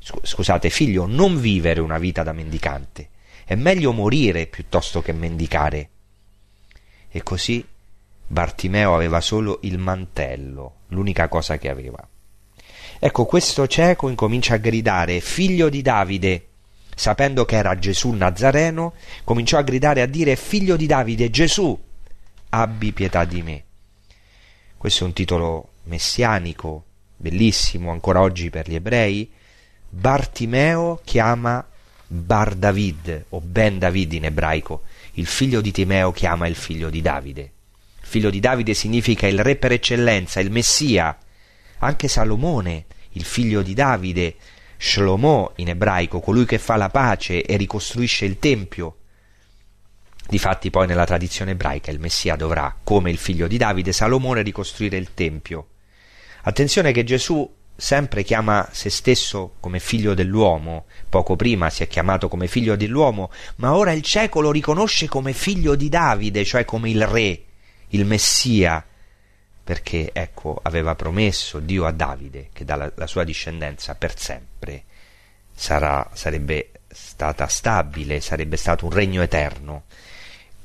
[0.00, 3.08] scusate, figlio, non vivere una vita da mendicante.
[3.44, 5.88] È meglio morire piuttosto che mendicare.
[7.10, 7.64] E così
[8.26, 12.06] Bartimeo aveva solo il mantello, l'unica cosa che aveva.
[12.98, 16.46] Ecco, questo cieco incomincia a gridare figlio di Davide.
[16.94, 21.78] Sapendo che era Gesù Nazareno, cominciò a gridare a dire figlio di Davide, Gesù,
[22.50, 23.64] abbi pietà di me.
[24.82, 26.84] Questo è un titolo messianico,
[27.16, 29.30] bellissimo ancora oggi per gli ebrei.
[29.88, 31.64] Bartimeo chiama
[32.04, 34.82] Bar David o Ben David in ebraico.
[35.12, 37.52] Il figlio di Timeo chiama il figlio di Davide
[38.00, 41.16] figlio di Davide significa il re per eccellenza, il Messia.
[41.78, 44.34] Anche Salomone, il figlio di Davide,
[44.76, 48.96] Shlomo in ebraico, colui che fa la pace e ricostruisce il Tempio.
[50.32, 54.96] Difatti poi nella tradizione ebraica il Messia dovrà, come il figlio di Davide, Salomone ricostruire
[54.96, 55.66] il Tempio.
[56.44, 62.28] Attenzione che Gesù sempre chiama se stesso come figlio dell'uomo, poco prima si è chiamato
[62.28, 66.88] come figlio dell'uomo, ma ora il cieco lo riconosce come figlio di Davide, cioè come
[66.88, 67.42] il re
[67.88, 68.82] il Messia,
[69.62, 74.84] perché ecco aveva promesso Dio a Davide che dalla la sua discendenza per sempre
[75.54, 79.84] sarà, sarebbe stata stabile, sarebbe stato un regno eterno.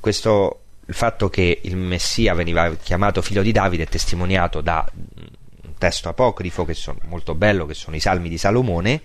[0.08, 5.74] Questo il fatto che il Messia veniva chiamato figlio di Davide è testimoniato da un
[5.76, 9.02] testo apocrifo che sono molto bello, che sono i Salmi di Salomone.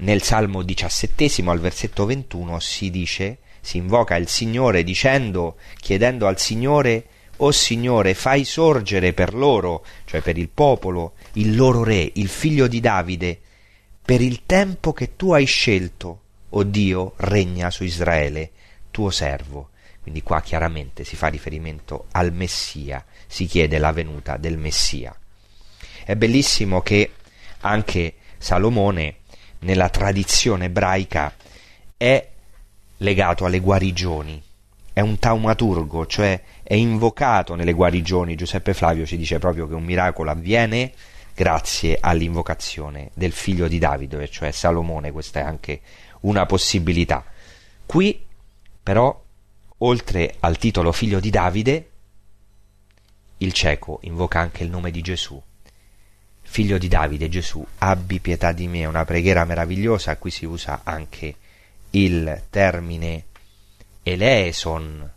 [0.00, 6.38] Nel Salmo diciassettesimo al versetto 21 si dice, si invoca il Signore dicendo, chiedendo al
[6.38, 7.06] Signore
[7.38, 12.66] o Signore, fai sorgere per loro, cioè per il popolo, il loro re, il figlio
[12.66, 13.40] di Davide,
[14.04, 18.50] per il tempo che tu hai scelto, o Dio, regna su Israele,
[18.90, 19.70] tuo servo.
[20.02, 25.16] Quindi qua chiaramente si fa riferimento al Messia, si chiede la venuta del Messia.
[26.04, 27.12] È bellissimo che
[27.60, 29.16] anche Salomone,
[29.60, 31.34] nella tradizione ebraica,
[31.96, 32.28] è
[32.96, 34.42] legato alle guarigioni
[34.92, 38.34] è un taumaturgo, cioè è invocato nelle guarigioni.
[38.34, 40.92] Giuseppe Flavio ci dice proprio che un miracolo avviene
[41.34, 45.80] grazie all'invocazione del figlio di Davide, cioè Salomone, questa è anche
[46.20, 47.24] una possibilità.
[47.86, 48.22] Qui
[48.82, 49.21] però,
[49.84, 51.90] oltre al titolo figlio di Davide,
[53.38, 55.40] il cieco invoca anche il nome di Gesù.
[56.42, 61.34] Figlio di Davide, Gesù, abbi pietà di me, una preghiera meravigliosa, qui si usa anche
[61.90, 63.24] il termine
[64.02, 65.10] eleison,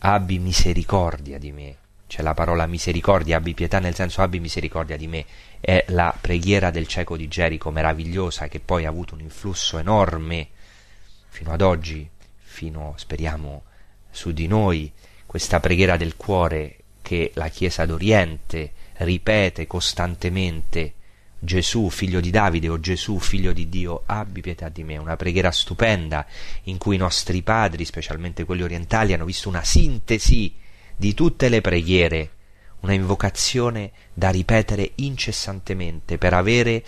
[0.00, 1.76] abbi misericordia di me.
[2.06, 5.24] C'è la parola misericordia, abbi pietà nel senso abbi misericordia di me.
[5.60, 10.48] È la preghiera del cieco di Gerico meravigliosa che poi ha avuto un influsso enorme
[11.28, 12.06] fino ad oggi,
[12.52, 13.62] fino speriamo
[14.10, 14.92] su di noi,
[15.24, 20.92] questa preghiera del cuore che la Chiesa d'Oriente ripete costantemente
[21.38, 24.98] Gesù, figlio di Davide, o Gesù, figlio di Dio, abbi pietà di me.
[24.98, 26.26] Una preghiera stupenda
[26.64, 30.54] in cui i nostri padri, specialmente quelli orientali, hanno visto una sintesi
[30.94, 32.30] di tutte le preghiere,
[32.80, 36.84] una invocazione da ripetere incessantemente per avere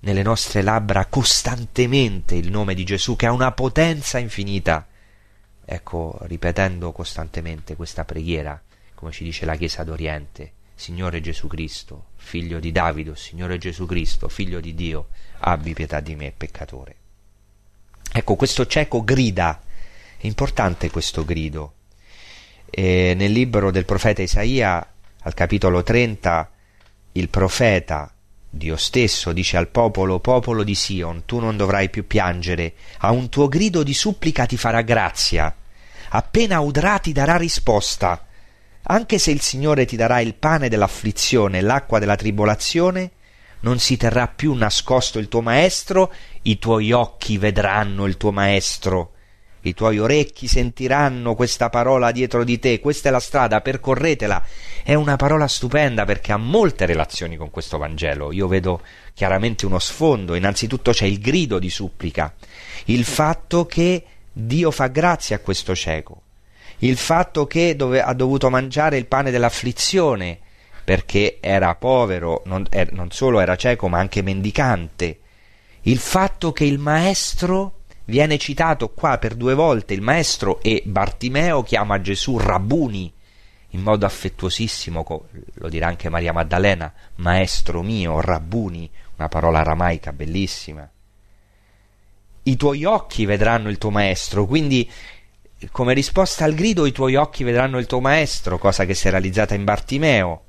[0.00, 4.86] nelle nostre labbra costantemente il nome di Gesù che ha una potenza infinita.
[5.64, 8.60] Ecco, ripetendo costantemente questa preghiera,
[8.94, 14.28] come ci dice la Chiesa d'Oriente, Signore Gesù Cristo, figlio di Davido, Signore Gesù Cristo,
[14.28, 15.08] figlio di Dio,
[15.40, 16.96] abbi pietà di me, peccatore.
[18.12, 19.62] Ecco, questo cieco grida,
[20.16, 21.74] è importante questo grido.
[22.68, 26.50] E nel libro del profeta Isaia, al capitolo 30,
[27.12, 28.12] il profeta
[28.54, 33.30] Dio stesso dice al popolo, popolo di Sion, tu non dovrai più piangere, a un
[33.30, 35.56] tuo grido di supplica ti farà grazia,
[36.10, 38.26] appena udrà ti darà risposta.
[38.82, 43.12] Anche se il Signore ti darà il pane dell'afflizione e l'acqua della tribolazione,
[43.60, 49.12] non si terrà più nascosto il tuo maestro, i tuoi occhi vedranno il tuo maestro,
[49.62, 54.44] i tuoi orecchi sentiranno questa parola dietro di te, questa è la strada, percorretela.
[54.82, 58.32] È una parola stupenda perché ha molte relazioni con questo Vangelo.
[58.32, 58.80] Io vedo
[59.14, 62.34] chiaramente uno sfondo, innanzitutto c'è il grido di supplica,
[62.86, 66.22] il fatto che Dio fa grazia a questo cieco,
[66.78, 70.38] il fatto che dove, ha dovuto mangiare il pane dell'afflizione
[70.82, 75.18] perché era povero, non, eh, non solo era cieco ma anche mendicante,
[75.82, 77.81] il fatto che il maestro
[78.12, 83.10] viene citato qua per due volte il maestro e Bartimeo chiama Gesù Rabbuni
[83.70, 90.86] in modo affettuosissimo, lo dirà anche Maria Maddalena, maestro mio, Rabbuni, una parola aramaica bellissima.
[92.42, 94.90] I tuoi occhi vedranno il tuo maestro, quindi
[95.70, 99.10] come risposta al grido i tuoi occhi vedranno il tuo maestro, cosa che si è
[99.10, 100.42] realizzata in Bartimeo.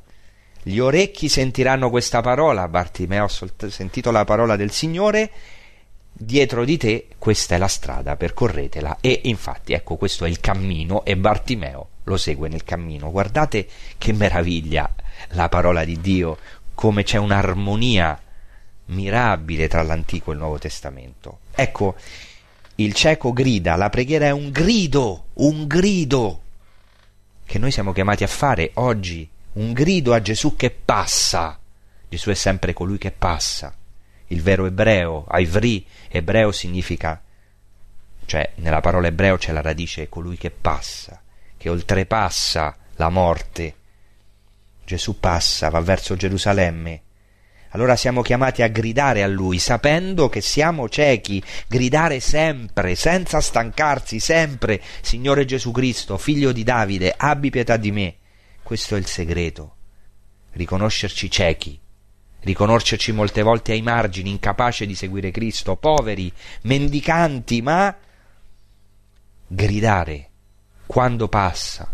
[0.61, 5.31] Gli orecchi sentiranno questa parola, Bartimeo ha sentito la parola del Signore
[6.13, 8.97] dietro di te questa è la strada, percorretela.
[9.01, 13.11] E infatti, ecco, questo è il cammino e Bartimeo lo segue nel cammino.
[13.11, 14.93] Guardate che meraviglia
[15.29, 16.37] la parola di Dio,
[16.73, 18.19] come c'è un'armonia
[18.85, 21.39] mirabile tra l'Antico e il Nuovo Testamento.
[21.55, 21.95] Ecco,
[22.75, 26.41] il cieco grida, la preghiera è un grido, un grido
[27.45, 31.57] che noi siamo chiamati a fare oggi, un grido a Gesù che passa.
[32.09, 33.75] Gesù è sempre colui che passa
[34.33, 37.21] il vero ebreo, Aivri, ebreo significa,
[38.25, 41.21] cioè nella parola ebreo c'è la radice colui che passa,
[41.55, 43.75] che oltrepassa la morte.
[44.83, 47.01] Gesù passa, va verso Gerusalemme.
[47.69, 54.19] Allora siamo chiamati a gridare a Lui, sapendo che siamo ciechi, gridare sempre, senza stancarsi,
[54.19, 58.15] sempre, Signore Gesù Cristo, figlio di Davide, abbi pietà di me.
[58.61, 59.75] Questo è il segreto,
[60.51, 61.79] riconoscerci ciechi,
[62.43, 66.31] riconoscerci molte volte ai margini, incapaci di seguire Cristo, poveri,
[66.63, 67.95] mendicanti, ma
[69.47, 70.29] gridare
[70.85, 71.91] quando passa,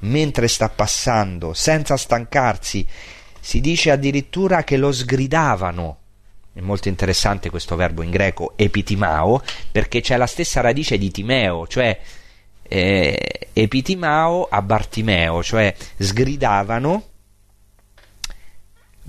[0.00, 2.86] mentre sta passando, senza stancarsi.
[3.40, 5.98] Si dice addirittura che lo sgridavano.
[6.52, 11.66] È molto interessante questo verbo in greco epitimao, perché c'è la stessa radice di timeo,
[11.66, 11.98] cioè
[12.62, 17.09] eh, epitimao a Bartimeo, cioè sgridavano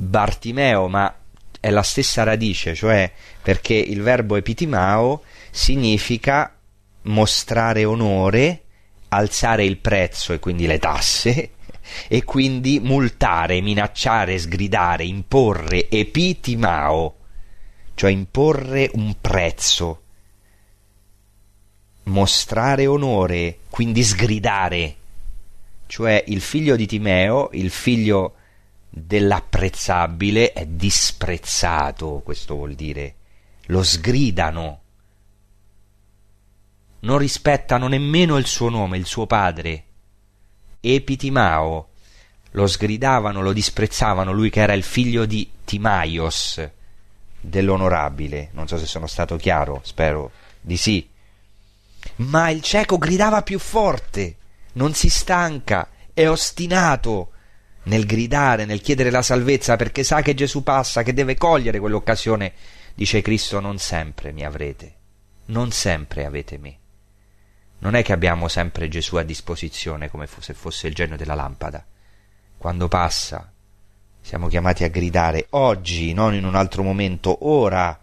[0.02, 1.16] Bartimeo, ma
[1.60, 5.22] è la stessa radice, cioè perché il verbo epitimao
[5.52, 6.56] significa
[7.04, 8.64] mostrare onore,
[9.10, 11.52] alzare il prezzo e quindi le tasse,
[12.08, 17.18] e quindi multare, minacciare, sgridare, imporre, epitimao,
[17.93, 20.02] cioè imporre un prezzo,
[22.06, 24.95] mostrare onore, quindi sgridare,
[25.86, 28.38] cioè il figlio di Timeo, il figlio
[28.93, 33.15] dell'apprezzabile è disprezzato, questo vuol dire,
[33.67, 34.81] lo sgridano,
[36.99, 39.85] non rispettano nemmeno il suo nome, il suo padre.
[40.81, 41.89] Epitimao,
[42.51, 46.69] lo sgridavano, lo disprezzavano, lui che era il figlio di Timaios,
[47.39, 51.09] dell'onorabile, non so se sono stato chiaro, spero di sì.
[52.17, 54.35] Ma il cieco gridava più forte,
[54.73, 57.30] non si stanca, è ostinato,
[57.84, 62.53] nel gridare, nel chiedere la salvezza, perché sa che Gesù passa, che deve cogliere quell'occasione,
[62.93, 64.95] dice Cristo, non sempre mi avrete,
[65.45, 66.77] non sempre avete me.
[67.79, 71.84] Non è che abbiamo sempre Gesù a disposizione come se fosse il genio della lampada.
[72.57, 73.51] Quando passa,
[74.21, 77.99] siamo chiamati a gridare oggi, non in un altro momento, ora.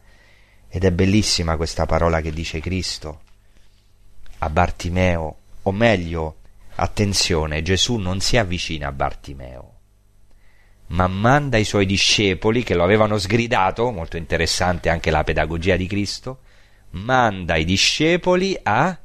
[0.68, 3.22] Ed è bellissima questa parola che dice Cristo
[4.39, 6.37] a Bartimeo, o meglio,
[6.81, 9.74] Attenzione, Gesù non si avvicina a Bartimeo,
[10.89, 15.89] ma manda i suoi discepoli che lo avevano sgridato, molto interessante anche la pedagogia di
[15.89, 16.39] Cristo,
[16.91, 18.97] manda i discepoli a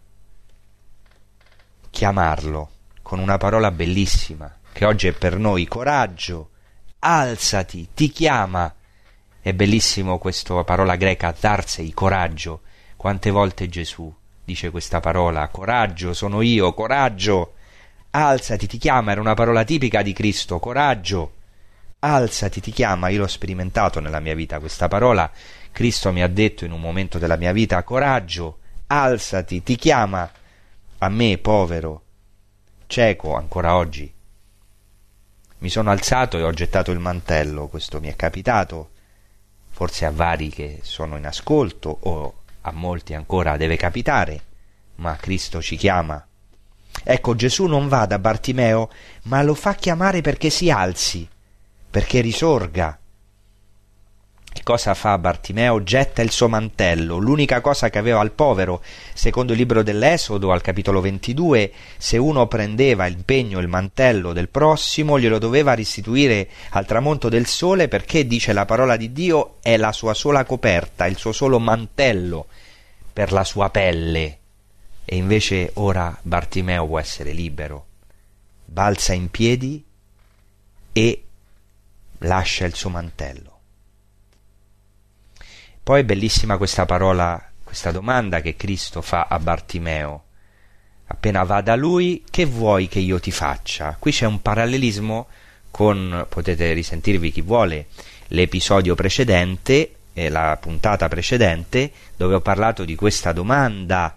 [1.89, 2.69] chiamarlo
[3.01, 6.51] con una parola bellissima che oggi è per noi coraggio,
[6.99, 8.71] alzati, ti chiama.
[9.41, 12.61] È bellissimo questa parola greca, zarsei, coraggio.
[12.95, 14.13] Quante volte Gesù
[14.45, 17.53] dice questa parola, coraggio, sono io, coraggio.
[18.16, 21.34] Alzati, ti chiama, era una parola tipica di Cristo, coraggio.
[21.97, 25.32] Alzati, ti chiama, io l'ho sperimentato nella mia vita questa parola.
[25.72, 30.32] Cristo mi ha detto in un momento della mia vita, coraggio, alzati, ti chiama.
[30.99, 32.03] A me, povero,
[32.86, 34.14] cieco ancora oggi.
[35.57, 38.91] Mi sono alzato e ho gettato il mantello, questo mi è capitato,
[39.72, 44.43] forse a vari che sono in ascolto o a molti ancora deve capitare,
[44.97, 46.24] ma Cristo ci chiama.
[47.04, 48.89] Ecco, Gesù non va da Bartimeo,
[49.24, 51.28] ma lo fa chiamare perché si alzi,
[51.89, 52.98] perché risorga,
[54.54, 55.82] che cosa fa Bartimeo?
[55.82, 58.84] Getta il suo mantello, l'unica cosa che aveva al povero.
[59.14, 64.50] Secondo il libro dell'Esodo, al capitolo 22, se uno prendeva il pegno, il mantello del
[64.50, 69.76] prossimo, glielo doveva restituire al tramonto del sole perché, dice la parola di Dio, è
[69.76, 72.46] la sua sola coperta, il suo solo mantello
[73.12, 74.38] per la sua pelle.
[75.06, 77.88] E invece ora Bartimeo può essere libero.
[78.66, 79.84] Balza in piedi
[80.91, 81.24] e
[82.20, 83.60] lascia il suo mantello.
[85.84, 90.24] Poi è bellissima questa parola, questa domanda che Cristo fa a Bartimeo.
[91.08, 93.97] Appena va da lui, che vuoi che io ti faccia?
[93.99, 95.28] Qui c'è un parallelismo
[95.70, 97.88] con, potete risentirvi chi vuole,
[98.28, 104.16] l'episodio precedente, eh, la puntata precedente, dove ho parlato di questa domanda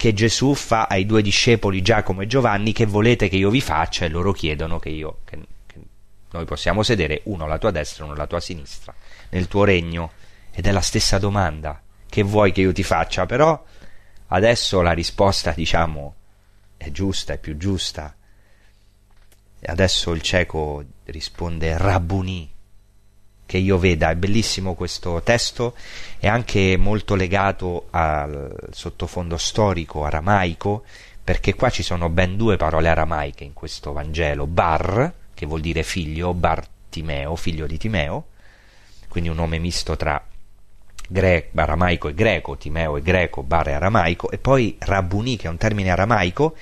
[0.00, 4.06] che Gesù fa ai due discepoli Giacomo e Giovanni, che volete che io vi faccia?
[4.06, 5.78] E loro chiedono che io, che, che
[6.30, 8.94] noi possiamo sedere uno alla tua destra e uno alla tua sinistra,
[9.28, 10.12] nel tuo regno.
[10.52, 11.82] Ed è la stessa domanda.
[12.08, 13.26] Che vuoi che io ti faccia?
[13.26, 13.62] Però
[14.28, 16.14] adesso la risposta, diciamo,
[16.78, 18.16] è giusta, è più giusta.
[19.60, 22.50] E adesso il cieco risponde Rabbuni.
[23.50, 25.74] Che io veda, è bellissimo questo testo,
[26.20, 30.84] è anche molto legato al sottofondo storico aramaico,
[31.24, 35.82] perché qua ci sono ben due parole aramaiche in questo Vangelo, bar, che vuol dire
[35.82, 38.26] figlio, Bartimeo, figlio di Timeo,
[39.08, 40.24] quindi un nome misto tra
[41.08, 45.50] gre- aramaico e greco, Timeo è greco, Bar è aramaico, e poi Rabbuni, che è
[45.50, 46.54] un termine aramaico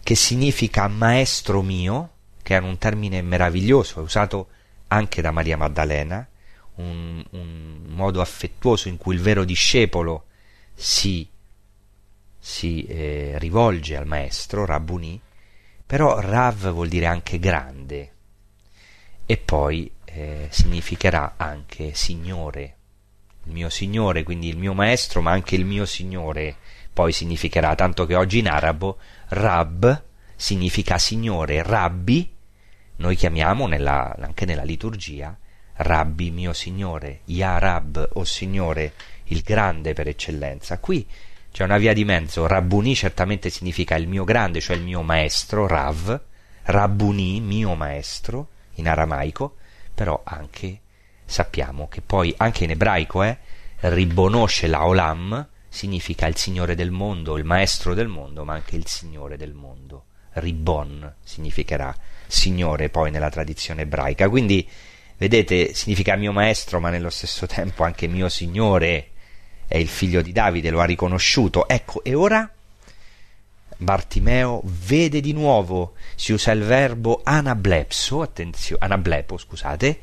[0.00, 4.46] che significa maestro mio, che è un termine meraviglioso, è usato
[4.86, 6.24] anche da Maria Maddalena,
[6.76, 10.26] un, un modo affettuoso in cui il vero discepolo
[10.74, 11.28] si,
[12.38, 15.20] si eh, rivolge al maestro, Rabbuni,
[15.84, 18.12] però Rav vuol dire anche grande,
[19.24, 22.76] e poi eh, significherà anche signore,
[23.46, 26.56] il mio Signore, quindi il mio Maestro, ma anche il mio Signore,
[26.92, 28.98] poi significherà, tanto che oggi in arabo
[29.28, 30.04] Rab
[30.34, 32.34] significa Signore, Rabbi,
[32.96, 35.36] noi chiamiamo nella, anche nella liturgia
[35.76, 38.92] Rabbi mio Signore, Ya Rab, o Signore,
[39.24, 40.78] il grande per eccellenza.
[40.78, 41.06] Qui
[41.52, 45.66] c'è una via di mezzo, Rabbuni certamente significa il mio grande, cioè il mio maestro,
[45.66, 46.20] Rav,
[46.62, 49.56] Rabbuni, mio maestro, in aramaico,
[49.94, 50.80] però anche
[51.24, 53.38] sappiamo che poi anche in ebraico eh,
[53.80, 58.86] ribonosce la olam significa il Signore del mondo, il Maestro del mondo, ma anche il
[58.86, 60.04] Signore del mondo.
[60.32, 61.94] Ribbon significherà
[62.26, 64.28] Signore poi nella tradizione ebraica.
[64.28, 64.66] Quindi,
[65.16, 69.10] vedete, significa mio Maestro, ma nello stesso tempo anche mio Signore.
[69.66, 71.66] È il figlio di Davide, lo ha riconosciuto.
[71.66, 72.48] Ecco, e ora
[73.78, 80.00] Bartimeo vede di nuovo, si usa il verbo anablepso, attenzione, anablepo, scusate,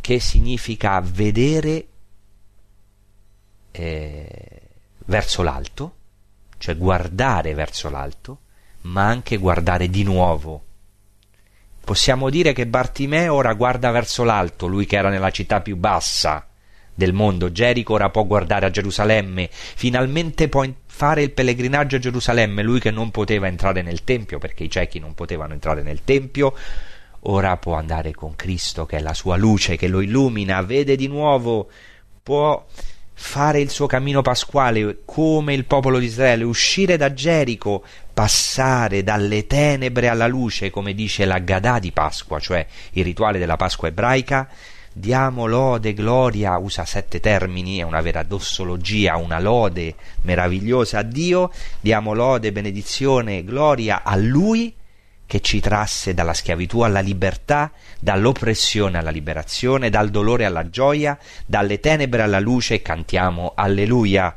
[0.00, 1.86] che significa vedere
[3.70, 4.60] eh,
[5.04, 5.94] verso l'alto,
[6.58, 8.40] cioè guardare verso l'alto,
[8.82, 10.64] ma anche guardare di nuovo.
[11.84, 16.46] Possiamo dire che Bartimeo ora guarda verso l'alto, lui che era nella città più bassa
[16.94, 22.62] del mondo, Gerico ora può guardare a Gerusalemme, finalmente può fare il pellegrinaggio a Gerusalemme,
[22.62, 26.54] lui che non poteva entrare nel Tempio perché i ciechi non potevano entrare nel Tempio,
[27.20, 31.08] ora può andare con Cristo che è la sua luce che lo illumina, vede di
[31.08, 31.70] nuovo,
[32.22, 32.66] può
[33.22, 39.46] fare il suo cammino pasquale come il popolo di Israele, uscire da Gerico, passare dalle
[39.46, 44.48] tenebre alla luce, come dice la Gadà di Pasqua, cioè il rituale della Pasqua ebraica.
[44.92, 51.52] Diamo lode, gloria, usa sette termini, è una vera dossologia, una lode meravigliosa a Dio.
[51.78, 54.74] Diamo lode, benedizione, gloria a Lui
[55.30, 57.70] che ci trasse dalla schiavitù alla libertà,
[58.00, 61.16] dall'oppressione alla liberazione, dal dolore alla gioia,
[61.46, 64.36] dalle tenebre alla luce cantiamo Alleluia.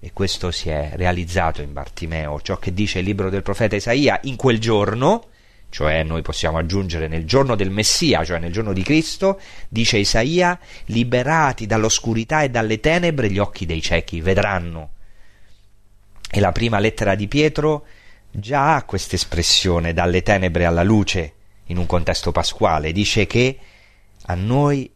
[0.00, 4.18] E questo si è realizzato in Bartimeo, ciò che dice il libro del profeta Isaia,
[4.24, 5.26] in quel giorno,
[5.68, 10.58] cioè noi possiamo aggiungere nel giorno del Messia, cioè nel giorno di Cristo, dice Isaia,
[10.86, 14.94] liberati dall'oscurità e dalle tenebre gli occhi dei ciechi vedranno.
[16.28, 17.86] E la prima lettera di Pietro
[18.32, 21.34] già ha questa espressione dalle tenebre alla luce
[21.66, 23.58] in un contesto pasquale, dice che
[24.22, 24.90] a noi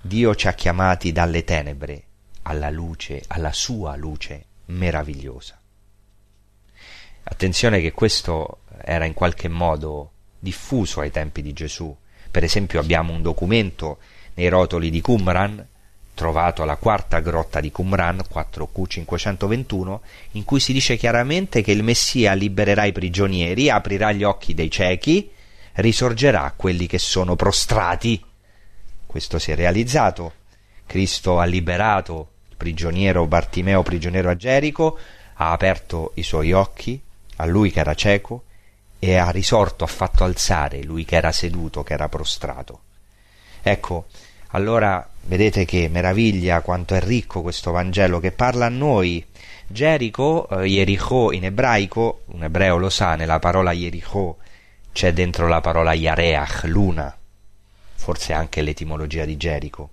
[0.00, 2.04] Dio ci ha chiamati dalle tenebre
[2.42, 5.60] alla luce, alla sua luce meravigliosa.
[7.24, 11.94] Attenzione che questo era in qualche modo diffuso ai tempi di Gesù.
[12.30, 13.98] Per esempio abbiamo un documento
[14.34, 15.66] nei rotoli di Qumran,
[16.18, 19.98] trovato alla quarta grotta di Qumran, 4Q521,
[20.32, 24.68] in cui si dice chiaramente che il Messia libererà i prigionieri, aprirà gli occhi dei
[24.68, 25.30] ciechi,
[25.74, 28.20] risorgerà quelli che sono prostrati.
[29.06, 30.32] Questo si è realizzato.
[30.86, 34.98] Cristo ha liberato il prigioniero Bartimeo, prigioniero a Gerico,
[35.34, 37.00] ha aperto i suoi occhi
[37.36, 38.42] a lui che era cieco
[38.98, 42.80] e ha risorto, ha fatto alzare lui che era seduto, che era prostrato.
[43.62, 44.06] Ecco,
[44.48, 49.24] allora vedete che meraviglia quanto è ricco questo Vangelo che parla a noi.
[49.66, 54.38] Gerico, eh, Jericho in ebraico, un ebreo lo sa, nella parola Jericho
[54.92, 57.16] c'è dentro la parola Yareach, luna,
[57.94, 59.90] forse anche l'etimologia di Gerico.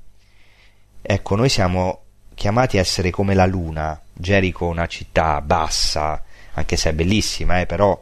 [1.02, 2.02] Ecco, noi siamo
[2.34, 7.66] chiamati a essere come la luna, Gerico una città bassa, anche se è bellissima, eh,
[7.66, 8.02] però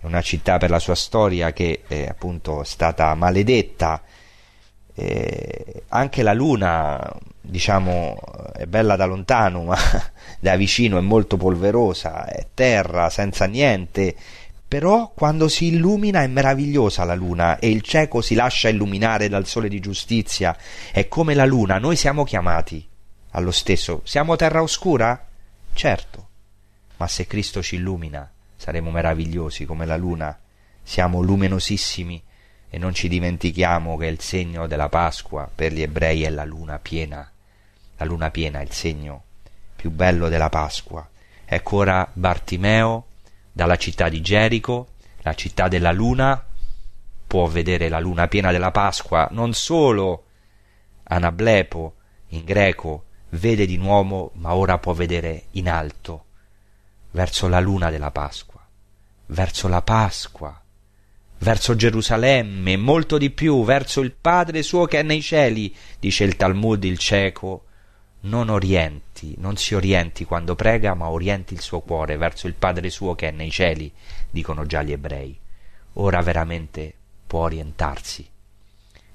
[0.00, 4.02] è una città per la sua storia che è appunto stata maledetta.
[5.02, 7.00] Eh, anche la luna,
[7.40, 8.18] diciamo,
[8.52, 9.78] è bella da lontano, ma
[10.38, 14.14] da vicino è molto polverosa, è terra senza niente.
[14.68, 19.46] Però quando si illumina è meravigliosa la luna e il cieco si lascia illuminare dal
[19.46, 20.56] sole di giustizia.
[20.92, 22.86] È come la luna, noi siamo chiamati
[23.30, 24.02] allo stesso.
[24.04, 25.26] Siamo terra oscura?
[25.72, 26.28] Certo,
[26.98, 28.30] ma se Cristo ci illumina
[28.60, 30.38] saremo meravigliosi come la luna,
[30.82, 32.22] siamo luminosissimi
[32.70, 36.78] e non ci dimentichiamo che il segno della Pasqua per gli ebrei è la luna
[36.78, 37.28] piena.
[37.96, 39.24] La luna piena è il segno
[39.74, 41.06] più bello della Pasqua.
[41.44, 43.06] Ecco ora Bartimeo
[43.52, 44.92] dalla città di Gerico,
[45.22, 46.42] la città della luna,
[47.26, 50.24] può vedere la luna piena della Pasqua, non solo
[51.04, 51.94] Anablepo
[52.28, 56.24] in greco vede di nuovo, ma ora può vedere in alto,
[57.10, 58.60] verso la luna della Pasqua
[59.30, 60.59] verso la Pasqua,
[61.40, 66.36] verso Gerusalemme, molto di più, verso il Padre suo che è nei cieli, dice il
[66.36, 67.64] Talmud il cieco,
[68.22, 72.90] non orienti, non si orienti quando prega, ma orienti il suo cuore verso il Padre
[72.90, 73.90] suo che è nei cieli,
[74.30, 75.38] dicono già gli ebrei.
[75.94, 76.94] Ora veramente
[77.26, 78.28] può orientarsi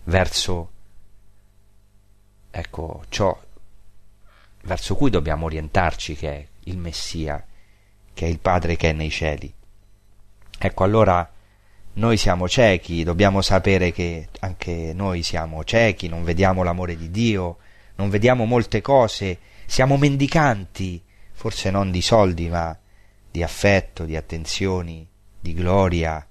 [0.06, 0.70] verso
[2.52, 3.38] ecco ciò
[4.62, 7.44] verso cui dobbiamo orientarci che è il Messia,
[8.14, 9.54] che è il Padre che è nei cieli.
[10.58, 11.30] Ecco, allora
[11.96, 17.58] noi siamo ciechi, dobbiamo sapere che anche noi siamo ciechi, non vediamo l'amore di Dio,
[17.96, 22.78] non vediamo molte cose, siamo mendicanti, forse non di soldi, ma
[23.32, 25.08] di affetto, di attenzioni,
[25.40, 26.26] di gloria,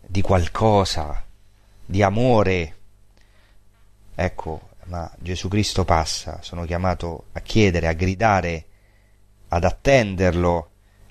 [0.00, 1.24] di qualcosa,
[1.84, 2.76] di amore.
[4.14, 8.64] Ecco, ma Gesù Cristo passa, sono chiamato a chiedere, a gridare,
[9.48, 10.70] ad attenderlo,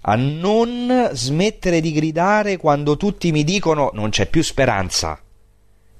[0.10, 5.22] a non smettere di gridare quando tutti mi dicono non c'è più speranza.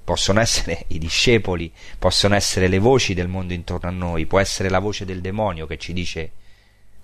[0.02, 4.70] Possono essere i discepoli, possono essere le voci del mondo intorno a noi, può essere
[4.70, 6.32] la voce del demonio che ci dice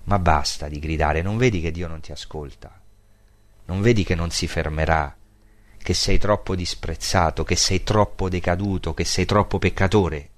[0.05, 2.79] ma basta di gridare, non vedi che Dio non ti ascolta,
[3.67, 5.15] non vedi che non si fermerà,
[5.79, 10.29] che sei troppo disprezzato, che sei troppo decaduto, che sei troppo peccatore.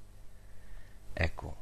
[1.12, 1.56] Ecco,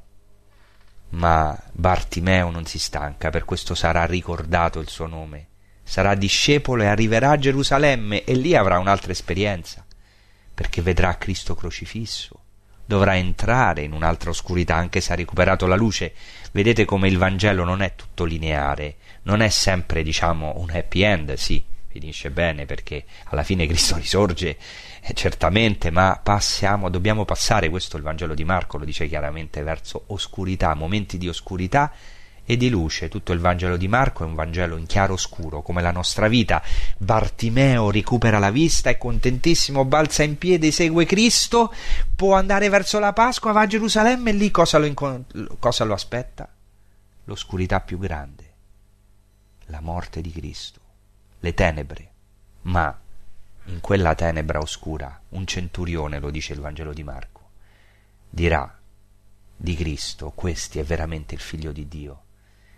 [1.14, 5.48] ma Bartimeo non si stanca, per questo sarà ricordato il suo nome.
[5.82, 9.84] Sarà discepolo e arriverà a Gerusalemme e lì avrà un'altra esperienza,
[10.52, 12.40] perché vedrà Cristo crocifisso.
[12.86, 16.12] Dovrà entrare in un'altra oscurità, anche se ha recuperato la luce.
[16.52, 21.34] Vedete come il Vangelo non è tutto lineare, non è sempre, diciamo, un happy end,
[21.34, 24.58] sì, finisce bene perché alla fine Cristo risorge
[25.07, 30.05] eh, certamente, ma passiamo, dobbiamo passare, questo il Vangelo di Marco lo dice chiaramente, verso
[30.07, 31.92] oscurità, momenti di oscurità
[32.46, 33.09] e di luce.
[33.09, 36.62] Tutto il Vangelo di Marco è un Vangelo in chiaro oscuro, come la nostra vita.
[36.96, 41.72] Bartimeo recupera la vista, è contentissimo, balza in piedi, segue Cristo,
[42.16, 45.26] può andare verso la Pasqua, va a Gerusalemme e lì cosa lo, incon-
[45.59, 46.48] cosa lo aspetta?
[47.24, 48.52] L'oscurità più grande,
[49.66, 50.80] la morte di Cristo
[51.44, 52.11] le tenebre,
[52.62, 52.98] ma
[53.66, 57.50] in quella tenebra oscura un centurione, lo dice il Vangelo di Marco,
[58.28, 58.78] dirà
[59.56, 62.22] di Cristo, questi è veramente il figlio di Dio,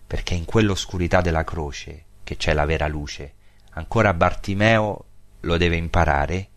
[0.07, 3.35] perché in quell'oscurità della croce che c'è la vera luce,
[3.71, 5.05] ancora Bartimeo
[5.41, 6.49] lo deve imparare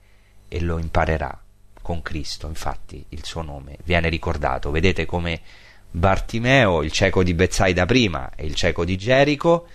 [0.48, 1.42] e lo imparerà
[1.82, 4.72] con Cristo, infatti il suo nome viene ricordato.
[4.72, 5.42] Vedete come
[5.90, 9.68] Bartimeo, il cieco di Bezzaida prima e il cieco di Gerico,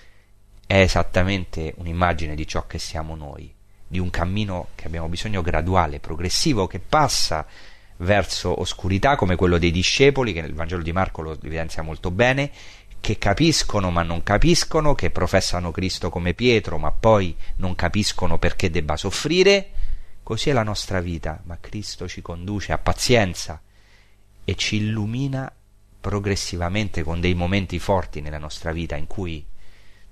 [0.66, 3.53] è esattamente un'immagine di ciò che siamo noi,
[3.94, 7.46] di un cammino che abbiamo bisogno graduale, progressivo, che passa
[7.98, 12.50] verso oscurità come quello dei discepoli, che nel Vangelo di Marco lo evidenzia molto bene,
[13.00, 18.68] che capiscono ma non capiscono, che professano Cristo come Pietro ma poi non capiscono perché
[18.68, 19.70] debba soffrire.
[20.24, 23.62] Così è la nostra vita, ma Cristo ci conduce a pazienza
[24.44, 25.52] e ci illumina
[26.00, 29.46] progressivamente con dei momenti forti nella nostra vita in cui,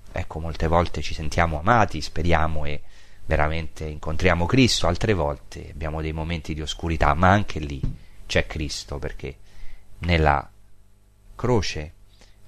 [0.09, 2.81] ecco, molte volte ci sentiamo amati, speriamo e
[3.25, 7.81] veramente incontriamo Cristo, altre volte abbiamo dei momenti di oscurità, ma anche lì
[8.25, 9.37] c'è Cristo perché
[9.99, 10.49] nella
[11.35, 11.93] croce,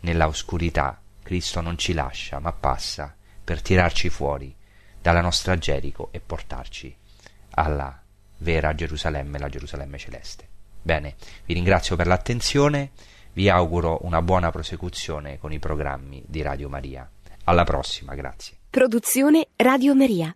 [0.02, 4.56] nella oscurità, Cristo non ci lascia, ma passa per tirarci fuori
[5.02, 6.96] dalla nostra Gerico e portarci
[7.52, 8.02] alla
[8.38, 10.48] vera Gerusalemme, la Gerusalemme celeste.
[10.82, 11.16] Bene,
[11.46, 12.92] vi ringrazio per l'attenzione,
[13.34, 17.10] vi auguro una buona prosecuzione con i programmi di Radio Maria.
[17.46, 18.58] Alla prossima, grazie.
[18.70, 20.36] Produzione Radio Maria.